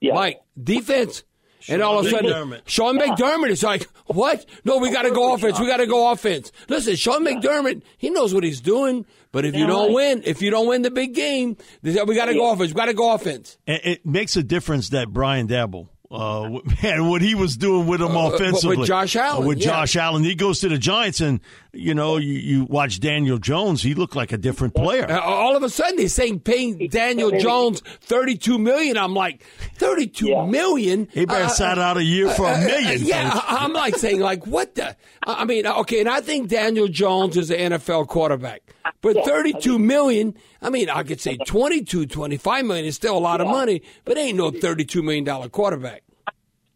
Yeah. 0.00 0.14
Mike, 0.14 0.40
defense. 0.62 1.22
And 1.68 1.82
all 1.82 1.98
of 1.98 2.06
a 2.06 2.10
sudden, 2.10 2.30
McDermott. 2.30 2.62
Sean 2.66 2.98
McDermott 2.98 3.50
is 3.50 3.62
like, 3.62 3.88
what? 4.06 4.44
No, 4.64 4.78
we 4.78 4.90
got 4.90 5.02
to 5.02 5.10
go 5.10 5.34
offense. 5.34 5.60
We 5.60 5.66
got 5.66 5.78
to 5.78 5.86
go 5.86 6.10
offense. 6.10 6.52
Listen, 6.68 6.96
Sean 6.96 7.24
McDermott, 7.24 7.82
he 7.98 8.10
knows 8.10 8.34
what 8.34 8.44
he's 8.44 8.60
doing. 8.60 9.06
But 9.30 9.44
if 9.46 9.54
you 9.54 9.66
don't 9.66 9.94
win, 9.94 10.22
if 10.26 10.42
you 10.42 10.50
don't 10.50 10.66
win 10.68 10.82
the 10.82 10.90
big 10.90 11.14
game, 11.14 11.56
we 11.82 11.94
got 11.94 12.26
to 12.26 12.34
go 12.34 12.52
offense. 12.52 12.70
We 12.70 12.74
got 12.74 12.86
to 12.86 12.94
go 12.94 13.14
offense. 13.14 13.56
It 13.66 14.04
makes 14.04 14.36
a 14.36 14.42
difference 14.42 14.90
that 14.90 15.08
Brian 15.08 15.48
Daboll, 15.48 15.88
uh, 16.12 16.60
man, 16.82 17.08
what 17.10 17.22
he 17.22 17.34
was 17.34 17.56
doing 17.56 17.86
with 17.86 18.00
him 18.02 18.14
offensively, 18.14 18.76
Uh, 18.76 18.80
with 18.80 18.88
Josh 18.88 19.16
Allen, 19.16 19.42
Uh, 19.44 19.46
with 19.46 19.58
yeah. 19.58 19.64
Josh 19.66 19.96
Allen, 19.96 20.22
he 20.24 20.34
goes 20.34 20.60
to 20.60 20.68
the 20.68 20.76
Giants, 20.78 21.20
and 21.20 21.40
you 21.72 21.94
know, 21.94 22.18
you, 22.18 22.34
you 22.34 22.64
watch 22.64 23.00
Daniel 23.00 23.38
Jones, 23.38 23.82
he 23.82 23.94
looked 23.94 24.14
like 24.14 24.30
a 24.32 24.36
different 24.36 24.74
player. 24.74 25.10
Uh, 25.10 25.18
all 25.20 25.56
of 25.56 25.62
a 25.62 25.70
sudden, 25.70 25.96
they're 25.96 26.08
saying 26.08 26.40
paying 26.40 26.88
Daniel 26.88 27.30
Jones 27.40 27.80
32 28.02 28.58
million. 28.58 28.98
I'm 28.98 29.14
like, 29.14 29.42
thirty-two 29.76 30.28
Yeah. 30.28 30.44
million. 30.46 31.08
He 31.12 31.24
better 31.24 31.44
Uh, 31.44 31.48
sat 31.48 31.78
out 31.78 31.96
a 31.96 32.04
year 32.04 32.28
for 32.30 32.46
a 32.46 32.58
million. 32.58 33.02
Yeah. 33.04 33.30
I- 33.32 33.64
I'm 33.64 33.72
like 33.72 33.96
saying, 33.96 34.20
like, 34.20 34.46
what 34.46 34.74
the? 34.74 34.94
I 35.26 35.42
I 35.42 35.44
mean, 35.46 35.66
okay, 35.66 36.00
and 36.00 36.08
I 36.10 36.20
think 36.20 36.48
Daniel 36.48 36.88
Jones 36.88 37.36
is 37.38 37.50
an 37.50 37.72
NFL 37.72 38.06
quarterback, 38.08 38.60
but 39.00 39.24
32 39.24 39.78
million. 39.78 40.34
I 40.60 40.68
mean, 40.70 40.90
I 40.90 41.02
could 41.04 41.20
say 41.20 41.36
22, 41.36 42.06
25 42.06 42.64
million 42.66 42.84
is 42.84 42.94
still 42.96 43.16
a 43.16 43.18
lot 43.18 43.40
of 43.40 43.46
money, 43.48 43.82
but 44.04 44.18
ain't 44.18 44.36
no 44.36 44.50
32 44.50 45.02
million 45.02 45.24
dollar 45.24 45.48
quarterback. 45.48 46.01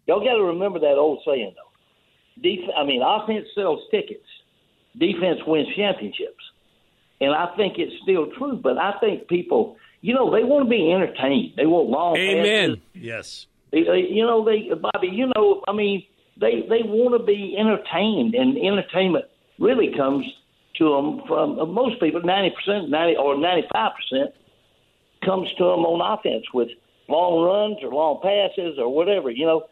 Y'all 0.07 0.21
got 0.21 0.35
to 0.35 0.43
remember 0.43 0.79
that 0.81 0.97
old 0.97 1.21
saying 1.27 1.55
though. 1.55 2.43
Def- 2.43 2.71
I 2.77 2.85
mean, 2.85 3.03
offense 3.03 3.47
sells 3.55 3.81
tickets, 3.91 4.27
defense 4.99 5.41
wins 5.47 5.69
championships, 5.75 6.45
and 7.21 7.35
I 7.35 7.55
think 7.57 7.75
it's 7.79 7.95
still 8.03 8.27
true. 8.39 8.61
But 8.63 8.79
I 8.79 8.99
think 9.01 9.29
people, 9.29 9.77
you 10.01 10.15
know, 10.15 10.31
they 10.31 10.45
want 10.45 10.67
to 10.67 10.71
be 10.71 10.93
entertained. 10.93 11.55
They 11.57 11.67
want 11.67 11.89
long 11.89 12.17
Amen. 12.17 12.77
passes. 12.77 12.83
yes. 12.95 13.47
They, 13.73 13.83
they, 13.83 14.07
you 14.09 14.25
know, 14.25 14.45
they 14.45 14.71
Bobby. 14.75 15.09
You 15.09 15.33
know, 15.35 15.63
I 15.67 15.73
mean, 15.73 16.05
they 16.41 16.63
they 16.69 16.83
want 16.85 17.19
to 17.19 17.25
be 17.25 17.57
entertained, 17.59 18.35
and 18.35 18.57
entertainment 18.57 19.25
really 19.59 19.93
comes 19.97 20.25
to 20.79 20.85
them 20.91 21.23
from 21.27 21.59
uh, 21.59 21.67
most 21.67 22.01
people. 22.01 22.23
Ninety 22.23 22.55
percent, 22.55 22.91
ninety 22.91 23.17
or 23.17 23.37
ninety 23.37 23.67
five 23.73 23.93
percent 23.97 24.35
comes 25.25 25.49
to 25.59 25.65
them 25.65 25.85
on 25.85 26.19
offense 26.19 26.45
with 26.55 26.69
long 27.09 27.43
runs 27.43 27.79
or 27.83 27.91
long 27.93 28.21
passes 28.23 28.79
or 28.79 28.93
whatever. 28.93 29.31
You 29.31 29.47
know, 29.47 29.65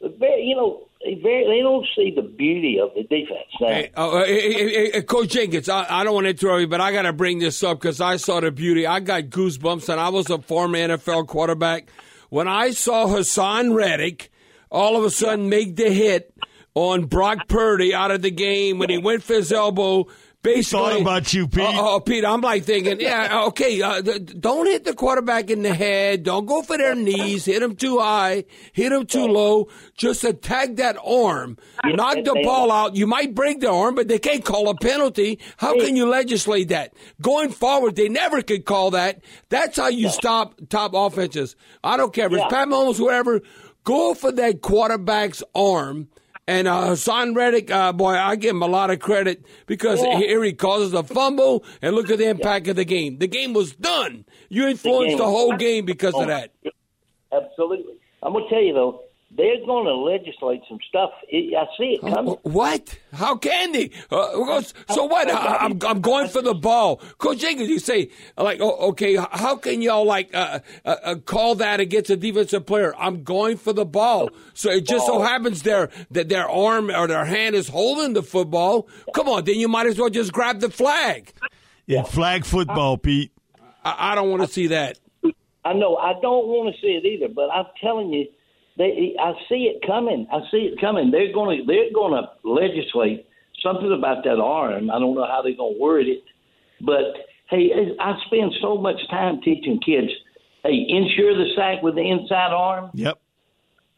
you 0.00 0.56
know, 0.56 0.88
they 1.04 1.60
don't 1.62 1.86
see 1.96 2.12
the 2.14 2.22
beauty 2.22 2.78
of 2.80 2.90
the 2.94 3.02
defense. 3.02 3.48
Now, 3.60 3.82
oh, 3.96 4.24
hey, 4.24 4.52
hey, 4.52 4.68
hey, 4.68 4.90
hey, 4.92 5.02
Coach 5.02 5.30
Jenkins, 5.30 5.68
I, 5.68 5.86
I 5.88 6.04
don't 6.04 6.14
want 6.14 6.24
to 6.24 6.30
interrupt 6.30 6.60
you, 6.60 6.68
but 6.68 6.80
I 6.80 6.92
got 6.92 7.02
to 7.02 7.12
bring 7.12 7.38
this 7.38 7.62
up 7.62 7.80
because 7.80 8.00
I 8.00 8.16
saw 8.16 8.40
the 8.40 8.50
beauty. 8.50 8.86
I 8.86 9.00
got 9.00 9.24
goosebumps, 9.24 9.88
and 9.88 10.00
I 10.00 10.08
was 10.08 10.30
a 10.30 10.38
former 10.38 10.78
NFL 10.78 11.28
quarterback. 11.28 11.88
When 12.30 12.48
I 12.48 12.70
saw 12.70 13.06
Haason 13.06 13.74
Reddick 13.74 14.30
all 14.70 14.96
of 14.96 15.04
a 15.04 15.10
sudden 15.10 15.48
make 15.48 15.76
the 15.76 15.90
hit 15.90 16.34
on 16.74 17.06
Brock 17.06 17.48
Purdy 17.48 17.94
out 17.94 18.10
of 18.10 18.22
the 18.22 18.30
game 18.30 18.78
when 18.78 18.90
he 18.90 18.98
went 18.98 19.22
for 19.22 19.34
his 19.34 19.50
elbow, 19.50 20.06
basically. 20.42 20.78
Thought 20.80 21.00
about 21.00 21.34
you, 21.34 21.48
Pete. 21.48 21.64
Oh, 21.66 21.96
oh, 21.96 22.00
Pete, 22.00 22.24
I'm 22.24 22.40
like 22.40 22.64
thinking, 22.64 23.00
yeah, 23.00 23.42
okay, 23.46 23.80
uh, 23.82 24.02
th- 24.02 24.40
don't 24.40 24.66
hit 24.66 24.84
the 24.84 24.94
quarterback 24.94 25.50
in 25.50 25.62
the 25.62 25.74
head. 25.74 26.22
Don't 26.22 26.46
go 26.46 26.62
for 26.62 26.76
their 26.78 26.94
knees. 26.94 27.44
Hit 27.44 27.60
them 27.60 27.76
too 27.76 27.98
high. 27.98 28.44
Hit 28.72 28.90
them 28.90 29.06
too 29.06 29.26
low. 29.26 29.68
Just 29.96 30.24
attack 30.24 30.76
that 30.76 30.96
arm. 31.04 31.56
Knock 31.84 32.16
the 32.24 32.40
ball 32.44 32.70
out. 32.70 32.96
You 32.96 33.06
might 33.06 33.34
break 33.34 33.60
the 33.60 33.70
arm, 33.70 33.94
but 33.94 34.08
they 34.08 34.18
can't 34.18 34.44
call 34.44 34.68
a 34.68 34.74
penalty. 34.76 35.38
How 35.56 35.74
can 35.74 35.96
you 35.96 36.06
legislate 36.06 36.68
that? 36.68 36.94
Going 37.20 37.50
forward, 37.50 37.96
they 37.96 38.08
never 38.08 38.42
could 38.42 38.64
call 38.64 38.90
that. 38.92 39.22
That's 39.48 39.76
how 39.76 39.88
you 39.88 40.08
stop 40.08 40.54
top 40.68 40.92
offenses. 40.94 41.56
I 41.82 41.96
don't 41.96 42.12
care 42.12 42.26
if 42.26 42.32
it's 42.32 42.44
Pat 42.52 42.68
Mahomes, 42.68 42.96
whoever. 42.96 43.40
Go 43.84 44.14
for 44.14 44.30
that 44.32 44.60
quarterback's 44.60 45.42
arm. 45.54 46.08
And 46.48 46.66
uh, 46.66 46.92
Haason 46.92 47.36
Reddick, 47.36 47.70
uh, 47.70 47.92
boy, 47.92 48.12
I 48.14 48.34
give 48.36 48.52
him 48.52 48.62
a 48.62 48.66
lot 48.66 48.88
of 48.90 49.00
credit 49.00 49.44
because 49.66 50.00
Yeah. 50.02 50.16
here 50.16 50.42
he 50.42 50.54
causes 50.54 50.94
a 50.94 51.02
fumble, 51.02 51.62
and 51.82 51.94
look 51.94 52.08
at 52.08 52.16
the 52.16 52.26
impact 52.26 52.68
of 52.68 52.76
the 52.76 52.86
game. 52.86 53.18
The 53.18 53.26
game 53.28 53.52
was 53.52 53.76
done. 53.76 54.24
You 54.48 54.66
influenced 54.66 55.10
game 55.10 55.18
the, 55.18 55.24
whole 55.26 55.54
game 55.58 55.84
because 55.84 56.14
of 56.14 56.26
that. 56.28 56.52
absolutely. 57.30 57.92
I'm 58.22 58.32
gonna 58.32 58.48
tell 58.48 58.62
you 58.62 58.72
though, 58.72 59.02
they're 59.38 59.64
going 59.64 59.86
to 59.86 59.94
legislate 59.94 60.62
some 60.68 60.78
stuff. 60.88 61.10
It, 61.28 61.54
I 61.56 61.64
see 61.78 61.94
it 61.94 62.00
coming. 62.00 62.36
What? 62.42 62.98
How 63.12 63.36
can 63.36 63.70
they? 63.70 63.92
Uh, 64.10 64.62
so 64.90 65.04
what? 65.04 65.30
I, 65.30 65.58
I'm, 65.58 65.78
I'm 65.86 66.00
going 66.00 66.28
for 66.28 66.42
the 66.42 66.54
ball. 66.54 66.96
Coach 67.18 67.38
Jenkins, 67.38 67.68
you 67.68 67.78
say, 67.78 68.10
like, 68.36 68.60
oh, 68.60 68.88
okay, 68.88 69.14
how 69.14 69.54
can 69.54 69.80
y'all, 69.80 70.04
like, 70.04 70.34
uh, 70.34 70.58
uh, 70.84 70.96
uh, 71.04 71.14
call 71.14 71.54
that 71.54 71.78
against 71.78 72.10
a 72.10 72.16
defensive 72.16 72.66
player? 72.66 72.94
I'm 72.98 73.22
going 73.22 73.56
for 73.56 73.72
the 73.72 73.84
ball. 73.84 74.30
So 74.54 74.70
it 74.70 74.84
just 74.84 75.06
so 75.06 75.22
happens 75.22 75.62
their, 75.62 75.88
that 76.10 76.28
their 76.28 76.48
arm 76.48 76.90
or 76.90 77.06
their 77.06 77.24
hand 77.24 77.54
is 77.54 77.68
holding 77.68 78.14
the 78.14 78.24
football. 78.24 78.88
Come 79.14 79.28
on, 79.28 79.44
then 79.44 79.54
you 79.54 79.68
might 79.68 79.86
as 79.86 79.98
well 80.00 80.10
just 80.10 80.32
grab 80.32 80.58
the 80.58 80.68
flag. 80.68 81.32
In 81.86 82.04
flag 82.04 82.44
football, 82.44 82.98
Pete. 82.98 83.30
I, 83.84 84.12
I 84.12 84.14
don't 84.16 84.30
want 84.30 84.42
to 84.42 84.48
see 84.48 84.66
that. 84.66 84.98
I 85.64 85.74
know. 85.74 85.96
I 85.96 86.14
don't 86.20 86.48
want 86.48 86.74
to 86.74 86.80
see 86.80 86.88
it 86.88 87.04
either, 87.06 87.32
but 87.32 87.50
I'm 87.50 87.66
telling 87.80 88.12
you, 88.12 88.26
they. 88.78 89.14
I 89.20 89.32
see 89.48 89.70
it 89.74 89.86
coming. 89.86 90.26
I 90.32 90.40
see 90.50 90.70
it 90.72 90.80
coming. 90.80 91.10
They're 91.10 91.32
going 91.32 91.58
to. 91.58 91.64
They're 91.66 91.92
going 91.92 92.12
to 92.12 92.28
legislate 92.48 93.26
something 93.62 93.92
about 93.92 94.24
that 94.24 94.38
arm. 94.40 94.90
I 94.90 94.98
don't 94.98 95.14
know 95.14 95.26
how 95.26 95.42
they're 95.42 95.56
going 95.56 95.74
to 95.74 95.80
word 95.80 96.06
it, 96.06 96.22
but 96.80 97.26
hey, 97.50 97.70
I 98.00 98.14
spend 98.26 98.52
so 98.62 98.78
much 98.78 98.96
time 99.10 99.40
teaching 99.42 99.80
kids. 99.84 100.08
Hey, 100.64 100.84
ensure 100.88 101.34
the 101.34 101.50
sack 101.56 101.82
with 101.82 101.94
the 101.94 102.08
inside 102.08 102.52
arm. 102.52 102.90
Yep. 102.94 103.18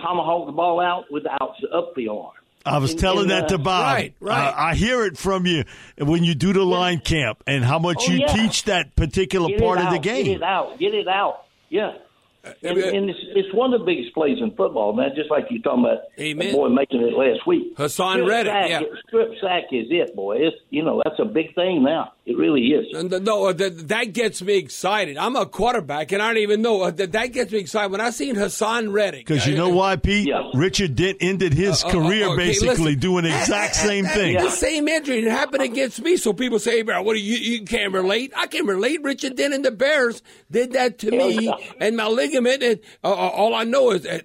Tomahawk 0.01 0.47
the 0.47 0.53
ball 0.53 0.81
out 0.81 1.05
without 1.11 1.55
up 1.75 1.95
the 1.95 2.09
arm. 2.09 2.33
I 2.65 2.79
was 2.79 2.93
And- 2.93 3.01
telling 3.01 3.23
and, 3.23 3.31
that 3.31 3.49
to 3.49 3.55
uh, 3.55 3.59
Bob. 3.59 3.85
Right, 3.87 4.15
right. 4.21 4.55
I, 4.55 4.71
I 4.71 4.75
hear 4.75 5.05
it 5.07 5.17
from 5.17 5.47
you 5.47 5.65
when 5.99 6.25
you 6.25 6.35
do 6.35 6.53
the 6.53 6.65
line 6.65 7.01
camp 7.01 7.43
and 7.47 7.65
how 7.65 7.79
much 7.79 8.05
Oh, 8.07 8.13
you 8.13 8.19
yeah. 8.21 8.27
teach 8.35 8.65
that 8.65 8.95
particular 8.97 9.49
Get 9.49 9.61
part 9.61 9.79
it 9.81 9.87
of 9.87 9.93
the 9.93 9.99
game. 9.99 10.25
Get 10.27 10.37
it 10.37 10.43
out. 10.43 10.79
Get 10.79 10.95
it 10.95 11.09
out. 11.09 11.45
Yeah. 11.71 11.93
And, 12.43 12.79
uh, 12.79 12.87
and 12.87 13.11
it's, 13.11 13.19
it's 13.35 13.55
one 13.55 13.75
of 13.75 13.81
the 13.81 13.87
biggest 13.87 14.15
plays 14.15 14.39
in 14.41 14.51
football, 14.57 14.95
man. 14.95 15.11
Just 15.15 15.31
like 15.31 15.47
you're 15.51 15.63
talking 15.63 15.85
about 15.85 15.99
Amen. 16.19 16.49
the 16.49 16.55
boy 16.55 16.69
making 16.69 17.03
it 17.03 17.13
last 17.13 17.47
week. 17.47 17.77
Haason 17.77 18.15
Strip 18.15 18.29
Reddick, 18.29 18.53
sack, 18.53 18.71
yeah. 18.71 18.81
strip 19.07 19.31
sack 19.41 19.65
is 19.73 19.87
it, 19.91 20.17
boy. 20.17 20.39
It's 20.39 20.57
you 20.71 20.83
know 20.83 21.03
that's 21.05 21.19
a 21.19 21.27
big 21.27 21.55
thing 21.55 21.83
now. 21.83 22.13
It 22.31 22.37
really 22.37 22.69
is. 22.69 22.87
And 22.95 23.11
No, 23.25 23.47
uh, 23.47 23.53
that, 23.55 23.89
that 23.89 24.13
gets 24.13 24.41
me 24.41 24.57
excited. 24.57 25.19
I'm 25.19 25.35
a 25.35 25.47
quarterback, 25.47 26.13
and 26.13 26.23
I 26.23 26.29
don't 26.29 26.43
even 26.43 26.63
know. 26.63 26.83
Uh, 26.83 26.93
that, 26.93 27.11
that 27.11 27.33
gets 27.33 27.51
me 27.51 27.59
excited. 27.59 27.91
When 27.91 28.01
I 28.01 28.11
seen 28.11 28.37
Haason 28.37 28.93
Reddick. 28.93 29.27
Because 29.27 29.47
you 29.49 29.55
uh, 29.55 29.59
know 29.59 29.69
why, 29.71 29.97
Pete? 29.97 30.29
Yeah. 30.29 30.49
Richard 30.55 30.95
Dent 30.95 31.19
ended 31.21 31.53
his 31.53 31.83
Uh, 31.83 31.89
uh, 31.89 31.91
career 31.91 32.27
okay, 32.29 32.37
basically 32.37 32.85
listen. 32.95 32.99
doing 33.01 33.25
the 33.25 33.37
exact 33.37 33.75
same 33.75 34.05
thing. 34.05 34.37
The 34.37 34.49
same 34.51 34.87
injury. 34.87 35.19
It 35.25 35.31
happened 35.31 35.65
against 35.65 36.01
me. 36.03 36.17
So 36.17 36.33
people 36.33 36.61
say, 36.61 36.83
bro, 36.83 37.03
what 37.03 37.15
do 37.15 37.21
you, 37.21 37.37
you 37.37 37.65
can't 37.65 37.93
relate. 37.93 38.33
I 38.37 38.47
can 38.47 38.65
relate. 38.65 39.03
Richard 39.03 39.35
Dent 39.35 39.53
and 39.53 39.65
the 39.65 39.73
Bears 39.73 40.23
did 40.53 40.75
that 40.75 40.99
to 41.01 41.11
me 41.11 41.53
and 41.81 41.97
my 41.97 42.07
ligament. 42.07 42.63
And 42.63 42.79
uh, 43.03 43.11
uh, 43.11 43.15
all 43.15 43.55
I 43.57 43.65
know 43.65 43.91
is 43.91 44.07
uh, 44.07 44.21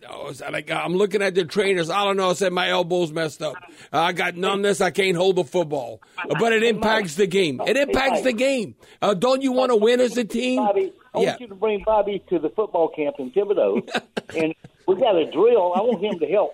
like 0.51 0.69
I'm 0.69 0.93
looking 0.95 1.23
at 1.23 1.33
the 1.33 1.45
trainers. 1.45 1.89
All 1.89 2.09
I 2.09 2.13
know 2.13 2.29
is 2.29 2.39
that 2.39 2.53
my 2.53 2.69
elbow's 2.69 3.11
messed 3.11 3.41
up. 3.41 3.55
Uh, 3.91 3.99
I 3.99 4.11
got 4.13 4.35
numbness. 4.35 4.79
I 4.79 4.91
can't 4.91 5.17
hold 5.17 5.37
the 5.37 5.43
football. 5.43 6.01
Uh, 6.17 6.35
but 6.39 6.53
it 6.53 6.61
impacts 6.61 7.15
the 7.15 7.25
game. 7.25 7.59
It 7.65 7.77
impacts 7.77 7.94
the 8.23 8.33
game. 8.33 8.75
Uh, 9.01 9.13
don't 9.13 9.41
you 9.41 9.51
want 9.51 9.71
to 9.71 9.75
win 9.75 9.99
as 9.99 10.17
a 10.17 10.23
team? 10.23 10.57
Bobby, 10.63 10.93
I 11.13 11.19
Yeah. 11.19 11.29
want 11.31 11.41
you 11.41 11.47
to 11.47 11.55
bring 11.55 11.83
Bobby 11.85 12.23
to 12.29 12.39
the 12.39 12.49
football 12.49 12.89
camp 12.89 13.15
in 13.19 13.31
Thibodaux, 13.31 13.87
and 14.35 14.53
we 14.87 14.95
got 14.95 15.15
a 15.15 15.29
drill. 15.31 15.73
I 15.73 15.81
want 15.81 16.03
him 16.03 16.19
to 16.19 16.27
help. 16.27 16.51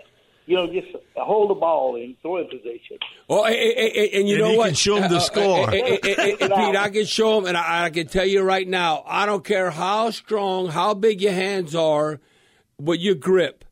You 0.47 0.55
know, 0.57 0.67
just 0.73 0.87
hold 1.15 1.51
the 1.51 1.55
ball 1.55 1.95
in 1.95 2.15
throwing 2.21 2.49
position. 2.49 2.97
Oh, 3.29 3.45
and, 3.45 3.55
and, 3.55 4.13
and 4.13 4.27
you 4.27 4.35
And 4.35 4.43
know 4.43 4.51
he 4.51 4.57
what? 4.57 4.75
can 4.75 4.75
him 5.03 5.09
the 5.09 5.15
Uh, 5.15 5.17
uh, 5.17 5.19
score. 5.19 5.69
uh, 5.69 5.73
Pete, 5.73 6.75
I 6.75 6.89
can 6.91 7.05
show 7.05 7.37
him, 7.37 7.45
and 7.45 7.55
I, 7.55 7.85
I 7.85 7.89
can 7.91 8.07
tell 8.07 8.25
you 8.25 8.41
right 8.41 8.67
now, 8.67 9.03
I 9.05 9.25
don't 9.25 9.45
care 9.45 9.69
how 9.69 10.09
strong, 10.09 10.67
how 10.67 10.93
big 10.95 11.21
your 11.21 11.31
hands 11.31 11.75
are, 11.75 12.19
but 12.79 12.99
your 12.99 13.15
grip. 13.15 13.63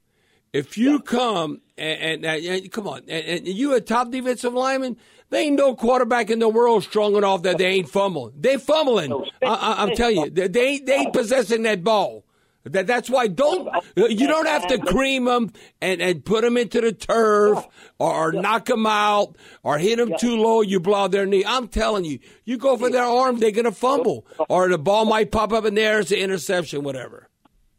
If 0.54 0.78
you 0.78 1.00
come 1.00 1.62
and, 1.80 2.26
and, 2.26 2.26
uh, 2.26 2.52
and 2.52 2.72
come 2.72 2.88
on, 2.88 3.02
and, 3.08 3.26
and 3.26 3.48
you 3.48 3.74
a 3.74 3.82
top 3.82 4.12
defensive 4.12 4.54
lineman, 4.54 4.98
They 5.30 5.44
ain't 5.46 5.58
no 5.58 5.76
quarterback 5.76 6.30
in 6.30 6.40
the 6.40 6.50
world 6.50 6.84
strong 6.84 7.16
enough 7.16 7.44
that 7.44 7.58
they 7.58 7.68
ain't 7.68 7.90
fumbling. 7.90 8.34
They 8.40 8.58
fumbling. 8.58 9.14
I, 9.44 9.76
I'm 9.80 9.96
telling 9.96 10.18
you, 10.18 10.30
they 10.30 10.48
they 10.48 10.68
ain't, 10.68 10.86
they 10.86 10.96
ain't 10.96 11.14
possessing 11.14 11.64
that 11.64 11.84
ball. 11.84 12.26
That, 12.66 12.88
that's 12.88 13.10
why 13.10 13.28
don't 13.28 13.70
you 13.96 14.28
don't 14.28 14.46
have 14.46 14.68
to 14.68 14.80
cream 14.80 15.26
them 15.26 15.52
and, 15.82 16.02
and 16.02 16.24
put 16.26 16.42
them 16.42 16.58
into 16.58 16.82
the 16.82 16.92
turf 16.92 17.66
or, 17.98 18.14
or 18.14 18.32
knock 18.34 18.66
them 18.66 18.86
out 18.86 19.38
or 19.64 19.78
hit 19.78 19.98
them 19.98 20.12
too 20.20 20.36
low. 20.36 20.62
You 20.62 20.80
blow 20.80 21.08
their 21.08 21.26
knee. 21.26 21.44
I'm 21.46 21.68
telling 21.70 22.04
you, 22.06 22.20
you 22.44 22.58
go 22.58 22.76
for 22.76 22.90
their 22.90 23.06
arm, 23.06 23.40
they're 23.40 23.52
gonna 23.52 23.72
fumble 23.72 24.28
or 24.50 24.68
the 24.68 24.78
ball 24.78 25.06
might 25.06 25.32
pop 25.32 25.54
up 25.54 25.66
in 25.66 25.74
there 25.76 26.00
It's 26.00 26.12
an 26.12 26.18
interception, 26.18 26.84
whatever. 26.84 27.30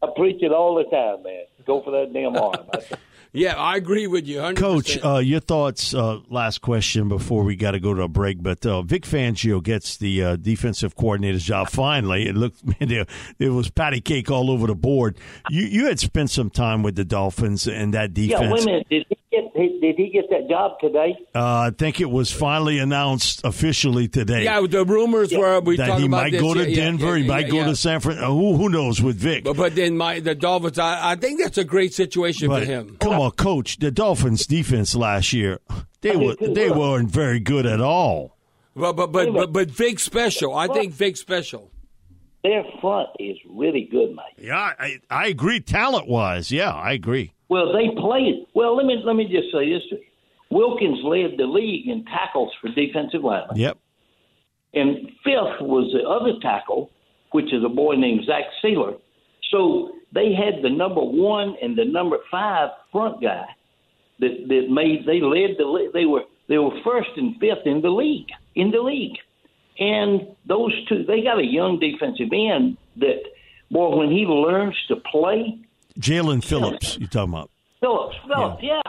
I 0.01 0.07
preach 0.15 0.41
it 0.41 0.51
all 0.51 0.75
the 0.75 0.83
time, 0.85 1.21
man. 1.23 1.43
Go 1.65 1.81
for 1.83 1.91
that 1.91 2.11
damn 2.11 2.35
arm. 2.35 2.67
Yeah, 3.33 3.55
I 3.55 3.77
agree 3.77 4.07
with 4.07 4.27
you, 4.27 4.39
100%. 4.39 4.57
Coach, 4.57 4.97
uh, 5.03 5.17
your 5.17 5.39
thoughts? 5.39 5.93
Uh, 5.93 6.19
last 6.29 6.59
question 6.61 7.07
before 7.07 7.43
we 7.43 7.55
got 7.55 7.71
to 7.71 7.79
go 7.79 7.93
to 7.93 8.01
a 8.01 8.07
break. 8.09 8.43
But 8.43 8.65
uh, 8.65 8.81
Vic 8.81 9.03
Fangio 9.03 9.63
gets 9.63 9.95
the 9.97 10.23
uh, 10.23 10.35
defensive 10.35 10.95
coordinator's 10.97 11.43
job 11.43 11.69
finally. 11.69 12.27
It 12.27 12.35
looked 12.35 12.65
man, 12.79 12.89
there, 12.89 13.05
there 13.37 13.53
was 13.53 13.69
patty 13.69 14.01
cake 14.01 14.29
all 14.29 14.51
over 14.51 14.67
the 14.67 14.75
board. 14.75 15.17
You 15.49 15.63
you 15.63 15.85
had 15.85 15.99
spent 15.99 16.29
some 16.29 16.49
time 16.49 16.83
with 16.83 16.95
the 16.95 17.05
Dolphins 17.05 17.67
and 17.67 17.93
that 17.93 18.13
defense. 18.13 18.41
yeah, 18.41 18.51
wait 18.51 18.63
a 18.63 18.65
minute. 18.65 18.87
Did 18.89 19.05
he 19.07 19.15
get 19.31 19.53
did 19.53 19.95
he 19.97 20.09
get 20.09 20.29
that 20.29 20.47
job 20.49 20.79
today? 20.79 21.15
Uh, 21.33 21.39
I 21.67 21.71
think 21.77 21.99
it 22.01 22.09
was 22.09 22.31
finally 22.31 22.79
announced 22.79 23.41
officially 23.43 24.07
today. 24.07 24.43
yeah, 24.43 24.61
the 24.69 24.85
rumors 24.85 25.33
were 25.33 25.59
we 25.61 25.77
that 25.77 25.85
he 25.99 26.05
about 26.05 26.09
might 26.09 26.31
this. 26.31 26.41
go 26.41 26.53
to 26.53 26.61
Yeah, 26.61 26.67
yeah, 26.67 26.75
Denver. 26.75 27.17
yeah, 27.17 27.23
he 27.23 27.27
might 27.27 27.45
yeah, 27.45 27.51
go 27.51 27.57
yeah. 27.57 27.65
to 27.67 27.75
San 27.75 27.99
Fran. 28.01 28.17
Uh, 28.17 28.27
who, 28.27 28.55
who 28.57 28.69
knows 28.69 29.01
with 29.01 29.15
Vic? 29.17 29.43
But, 29.43 29.57
but 29.57 29.75
then 29.75 29.97
my 29.97 30.19
the 30.19 30.35
Dolphins, 30.35 30.77
I, 30.79 31.11
I 31.11 31.15
think 31.15 31.39
that's 31.41 31.57
a 31.57 31.63
great 31.63 31.93
situation 31.93 32.47
But 32.49 32.61
for 32.63 32.65
him. 32.65 32.97
come 32.99 33.13
on, 33.19 33.31
coach. 33.31 33.77
The 33.79 33.91
Dolphins' 33.91 34.45
defense 34.45 34.95
last 34.95 35.33
year, 35.33 35.59
they 36.01 36.15
were 36.15 36.35
they 36.39 36.69
weren't 36.69 37.09
very 37.09 37.39
good 37.39 37.65
at 37.65 37.81
all. 37.81 38.37
But 38.75 38.93
but 38.93 39.11
but 39.11 39.33
but, 39.33 39.51
but 39.53 39.71
Vic 39.71 39.99
special. 39.99 40.55
I 40.55 40.67
think 40.67 40.93
Vic 40.93 41.17
special. 41.17 41.71
Their 42.43 42.63
front 42.81 43.09
is 43.19 43.37
really 43.47 43.87
good, 43.91 44.15
Mike. 44.15 44.33
Yeah, 44.35 44.55
I, 44.57 44.97
I 45.11 45.27
agree. 45.27 45.59
Talent 45.59 46.07
wise, 46.07 46.51
yeah, 46.51 46.71
I 46.71 46.93
agree. 46.93 47.33
Well, 47.51 47.73
they 47.73 47.89
played. 47.99 48.47
Well, 48.55 48.77
let 48.77 48.85
me 48.85 48.95
let 49.03 49.17
me 49.17 49.25
just 49.25 49.51
say 49.51 49.69
this. 49.69 49.83
Wilkins 50.51 50.99
led 51.03 51.37
the 51.37 51.45
league 51.45 51.85
in 51.85 52.05
tackles 52.05 52.51
for 52.61 52.69
defensive 52.69 53.23
linemen, 53.23 53.57
Yep. 53.57 53.77
and 54.73 55.09
fifth 55.21 55.59
was 55.59 55.91
the 55.91 56.07
other 56.07 56.39
tackle, 56.41 56.89
which 57.31 57.53
is 57.53 57.61
a 57.65 57.69
boy 57.69 57.95
named 57.95 58.23
Zach 58.25 58.45
Sieler. 58.63 58.97
So 59.49 59.91
they 60.13 60.33
had 60.33 60.61
the 60.63 60.69
number 60.69 61.01
one 61.01 61.57
and 61.61 61.77
the 61.77 61.83
number 61.83 62.19
five 62.31 62.69
front 62.89 63.21
guy 63.21 63.45
that 64.19 64.47
that 64.47 64.69
made 64.69 65.05
they 65.05 65.19
led 65.19 65.57
the 65.57 65.89
they 65.93 66.05
were 66.05 66.23
they 66.47 66.57
were 66.57 66.79
first 66.85 67.09
and 67.17 67.37
fifth 67.37 67.65
in 67.65 67.81
the 67.81 67.89
league 67.89 68.29
in 68.55 68.71
the 68.71 68.79
league, 68.79 69.17
and 69.77 70.25
those 70.47 70.73
two 70.87 71.03
they 71.03 71.21
got 71.21 71.37
a 71.37 71.45
young 71.45 71.79
defensive 71.79 72.31
end 72.31 72.77
that 72.95 73.23
boy 73.71 73.97
when 73.97 74.09
he 74.09 74.25
learns 74.25 74.77
to 74.87 74.95
play 75.11 75.59
Jaelan 75.99 76.43
Phillips, 76.43 76.97
you 76.97 77.07
talking 77.07 77.33
about? 77.33 77.51
Phillips, 77.79 78.15
Phillips, 78.27 78.63
yeah. 78.63 78.81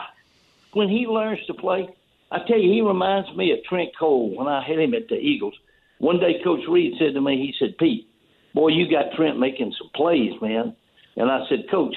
When 0.73 0.89
he 0.89 1.05
learns 1.07 1.45
to 1.47 1.53
play, 1.53 1.87
I 2.31 2.39
tell 2.47 2.57
you, 2.57 2.71
he 2.71 2.81
reminds 2.81 3.35
me 3.35 3.51
of 3.51 3.63
Trent 3.63 3.89
Cole 3.97 4.35
when 4.35 4.47
I 4.47 4.65
had 4.65 4.79
him 4.79 4.93
at 4.93 5.07
the 5.07 5.15
Eagles. 5.15 5.53
One 5.99 6.19
day, 6.19 6.41
Coach 6.43 6.61
Reid 6.67 6.93
said 6.97 7.13
to 7.13 7.21
me, 7.21 7.37
he 7.37 7.53
said, 7.59 7.77
Pete, 7.77 8.07
boy, 8.53 8.69
you 8.69 8.89
got 8.89 9.13
Trent 9.15 9.39
making 9.39 9.73
some 9.77 9.89
plays, 9.95 10.33
man. 10.41 10.75
And 11.15 11.31
I 11.31 11.41
said, 11.47 11.65
Coach, 11.69 11.95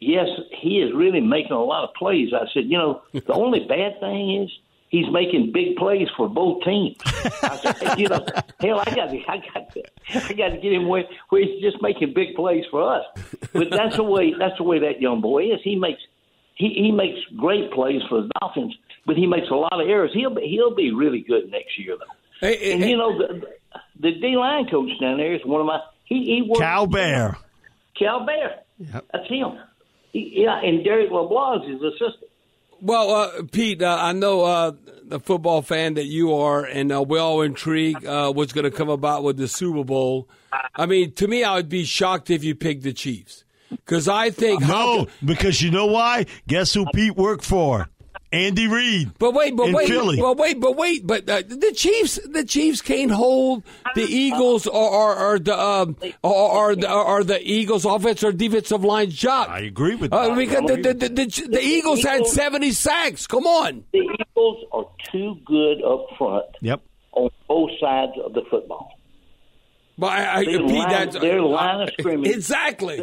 yes, 0.00 0.28
he 0.60 0.78
is 0.78 0.94
really 0.94 1.20
making 1.20 1.52
a 1.52 1.62
lot 1.62 1.84
of 1.84 1.94
plays. 1.94 2.32
I 2.32 2.46
said, 2.54 2.64
you 2.66 2.78
know, 2.78 3.02
the 3.12 3.32
only 3.34 3.60
bad 3.60 4.00
thing 4.00 4.42
is 4.42 4.50
he's 4.88 5.06
making 5.10 5.52
big 5.52 5.76
plays 5.76 6.08
for 6.16 6.28
both 6.28 6.62
teams. 6.64 6.96
I 7.04 7.74
said, 7.78 7.98
you 7.98 8.08
know, 8.08 8.24
hell, 8.60 8.80
I 8.80 8.94
got 8.94 9.10
to, 9.10 9.20
I 9.28 9.42
got 9.54 9.72
to, 9.72 9.82
I 10.28 10.32
got 10.32 10.48
to 10.50 10.58
get 10.58 10.72
him 10.72 10.88
where, 10.88 11.04
where 11.28 11.42
he's 11.42 11.60
just 11.62 11.82
making 11.82 12.14
big 12.14 12.34
plays 12.34 12.64
for 12.70 12.96
us. 12.96 13.04
But 13.52 13.70
that's 13.70 13.96
the 13.96 14.02
way 14.04 14.34
that's 14.38 14.56
the 14.58 14.64
way 14.64 14.78
that 14.80 15.00
young 15.00 15.20
boy 15.20 15.44
is. 15.44 15.60
He 15.62 15.76
makes 15.76 16.00
he, 16.54 16.68
he 16.70 16.92
makes 16.92 17.18
great 17.36 17.70
plays 17.72 18.02
for 18.08 18.22
the 18.22 18.30
Dolphins, 18.40 18.76
but 19.04 19.16
he 19.16 19.26
makes 19.26 19.48
a 19.50 19.54
lot 19.54 19.72
of 19.72 19.86
errors. 19.88 20.10
He'll 20.14 20.34
be, 20.34 20.48
he'll 20.48 20.74
be 20.74 20.90
really 20.92 21.20
good 21.20 21.50
next 21.50 21.78
year, 21.78 21.96
though. 21.98 22.14
Hey, 22.40 22.72
And 22.72 22.82
hey, 22.82 22.90
you 22.90 22.96
know 22.96 23.16
the 23.16 23.46
the 24.00 24.12
D 24.12 24.36
line 24.36 24.66
coach 24.68 24.90
down 25.00 25.18
there 25.18 25.34
is 25.34 25.40
one 25.44 25.60
of 25.60 25.66
my 25.66 25.80
he 26.04 26.24
he 26.24 26.42
works 26.42 26.60
Cal 26.60 26.86
Bear. 26.86 27.36
Cal 27.98 28.24
Bear. 28.26 28.60
That's 28.78 29.28
him. 29.28 29.58
He, 30.12 30.42
yeah, 30.42 30.60
and 30.62 30.84
Derek 30.84 31.10
LeBlanc 31.10 31.64
is 31.64 31.70
his 31.72 31.82
assistant. 31.82 32.30
Well, 32.86 33.10
uh, 33.10 33.42
Pete, 33.50 33.82
uh, 33.82 33.98
I 34.00 34.12
know 34.12 34.42
uh, 34.42 34.72
the 35.02 35.18
football 35.18 35.60
fan 35.60 35.94
that 35.94 36.04
you 36.04 36.32
are, 36.34 36.64
and 36.64 36.92
uh, 36.92 37.02
we're 37.02 37.18
all 37.18 37.42
intrigued 37.42 38.06
uh, 38.06 38.32
what's 38.32 38.52
going 38.52 38.62
to 38.62 38.70
come 38.70 38.88
about 38.88 39.24
with 39.24 39.36
the 39.38 39.48
Super 39.48 39.82
Bowl. 39.82 40.28
I 40.72 40.86
mean, 40.86 41.10
to 41.14 41.26
me, 41.26 41.42
I 41.42 41.56
would 41.56 41.68
be 41.68 41.82
shocked 41.84 42.30
if 42.30 42.44
you 42.44 42.54
picked 42.54 42.84
the 42.84 42.92
Chiefs 42.92 43.42
because 43.70 44.06
I 44.06 44.30
think 44.30 44.60
No, 44.60 45.08
because 45.24 45.60
you 45.62 45.72
know 45.72 45.86
why? 45.86 46.26
Guess 46.46 46.74
who 46.74 46.86
Pete 46.94 47.16
worked 47.16 47.44
for? 47.44 47.88
Andy 48.32 48.66
Reid. 48.66 49.12
But 49.18 49.34
wait, 49.34 49.56
but 49.56 49.68
in 49.68 49.72
wait, 49.74 49.88
Philly. 49.88 50.20
but 50.20 50.36
wait, 50.36 50.60
but 50.60 50.76
wait, 50.76 51.06
but 51.06 51.28
uh, 51.30 51.42
the 51.46 51.72
Chiefs, 51.74 52.18
the 52.28 52.44
Chiefs 52.44 52.82
can't 52.82 53.10
hold 53.10 53.62
the 53.94 54.02
Eagles 54.02 54.66
or, 54.66 54.72
or, 54.90 55.16
or 55.16 55.38
the 55.38 55.58
um, 55.58 55.96
or, 56.22 56.34
or 56.34 56.76
the 56.76 56.92
or 56.92 57.22
the 57.24 57.40
Eagles' 57.40 57.84
offense 57.84 58.22
or 58.24 58.32
defensive 58.32 58.82
line 58.84 59.10
job. 59.10 59.48
I 59.48 59.60
agree 59.60 59.94
with 59.94 60.12
Uh, 60.12 60.28
that. 60.28 60.36
because 60.36 60.64
the, 60.66 60.76
the, 60.76 60.94
the, 60.94 61.08
the, 61.08 61.48
the 61.52 61.60
Eagles 61.62 62.02
had 62.02 62.26
seventy 62.26 62.72
sacks. 62.72 63.26
Come 63.26 63.46
on. 63.46 63.84
The 63.92 64.00
Eagles 64.00 64.64
are 64.72 64.86
too 65.12 65.36
good 65.44 65.82
up 65.84 66.06
front 66.18 66.46
Yep. 66.60 66.82
on 67.12 67.30
both 67.48 67.70
sides 67.80 68.12
of 68.24 68.32
the 68.34 68.42
football. 68.50 68.90
But 69.98 70.06
I, 70.12 70.38
I, 70.40 70.44
Their 70.44 70.58
Pete, 70.60 70.68
line- 70.74 70.90
that's, 70.90 71.18
their 71.18 71.40
line 71.42 71.80
of 71.80 71.90
scrimmage- 71.98 72.30
Exactly. 72.34 73.00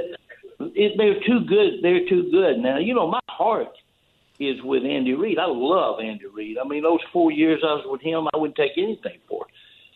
It, 0.60 0.94
they're 0.98 1.20
too 1.26 1.46
good. 1.48 1.82
They're 1.82 2.08
too 2.08 2.30
good. 2.32 2.60
Now, 2.60 2.78
you 2.78 2.94
know, 2.94 3.08
my 3.10 3.20
heart 3.30 3.70
is 4.50 4.62
with 4.64 4.84
Andy 4.84 5.14
Reid. 5.14 5.40
I 5.40 5.46
love 5.48 6.00
Andy 6.00 6.26
Reid. 6.26 6.58
I 6.64 6.68
mean, 6.68 6.84
those 6.84 7.00
four 7.12 7.32
years 7.32 7.62
I 7.64 7.74
was 7.74 7.86
with 7.88 8.02
him, 8.02 8.28
I 8.34 8.38
wouldn't 8.38 8.56
take 8.56 8.72
anything 8.78 9.20
for 9.28 9.46
it. 9.48 9.54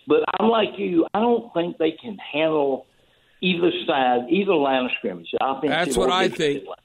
But 0.07 0.23
I'm 0.39 0.49
like 0.49 0.69
you. 0.77 1.05
I 1.13 1.19
don't 1.19 1.53
think 1.53 1.77
they 1.77 1.91
can 1.91 2.17
handle 2.17 2.85
either 3.41 3.71
side, 3.85 4.27
either 4.29 4.53
line 4.53 4.85
of 4.85 4.91
scrimmage. 4.97 5.27
That's 5.39 5.97
what 5.97 6.11
I 6.11 6.29
think. 6.29 6.65
line. 6.65 6.75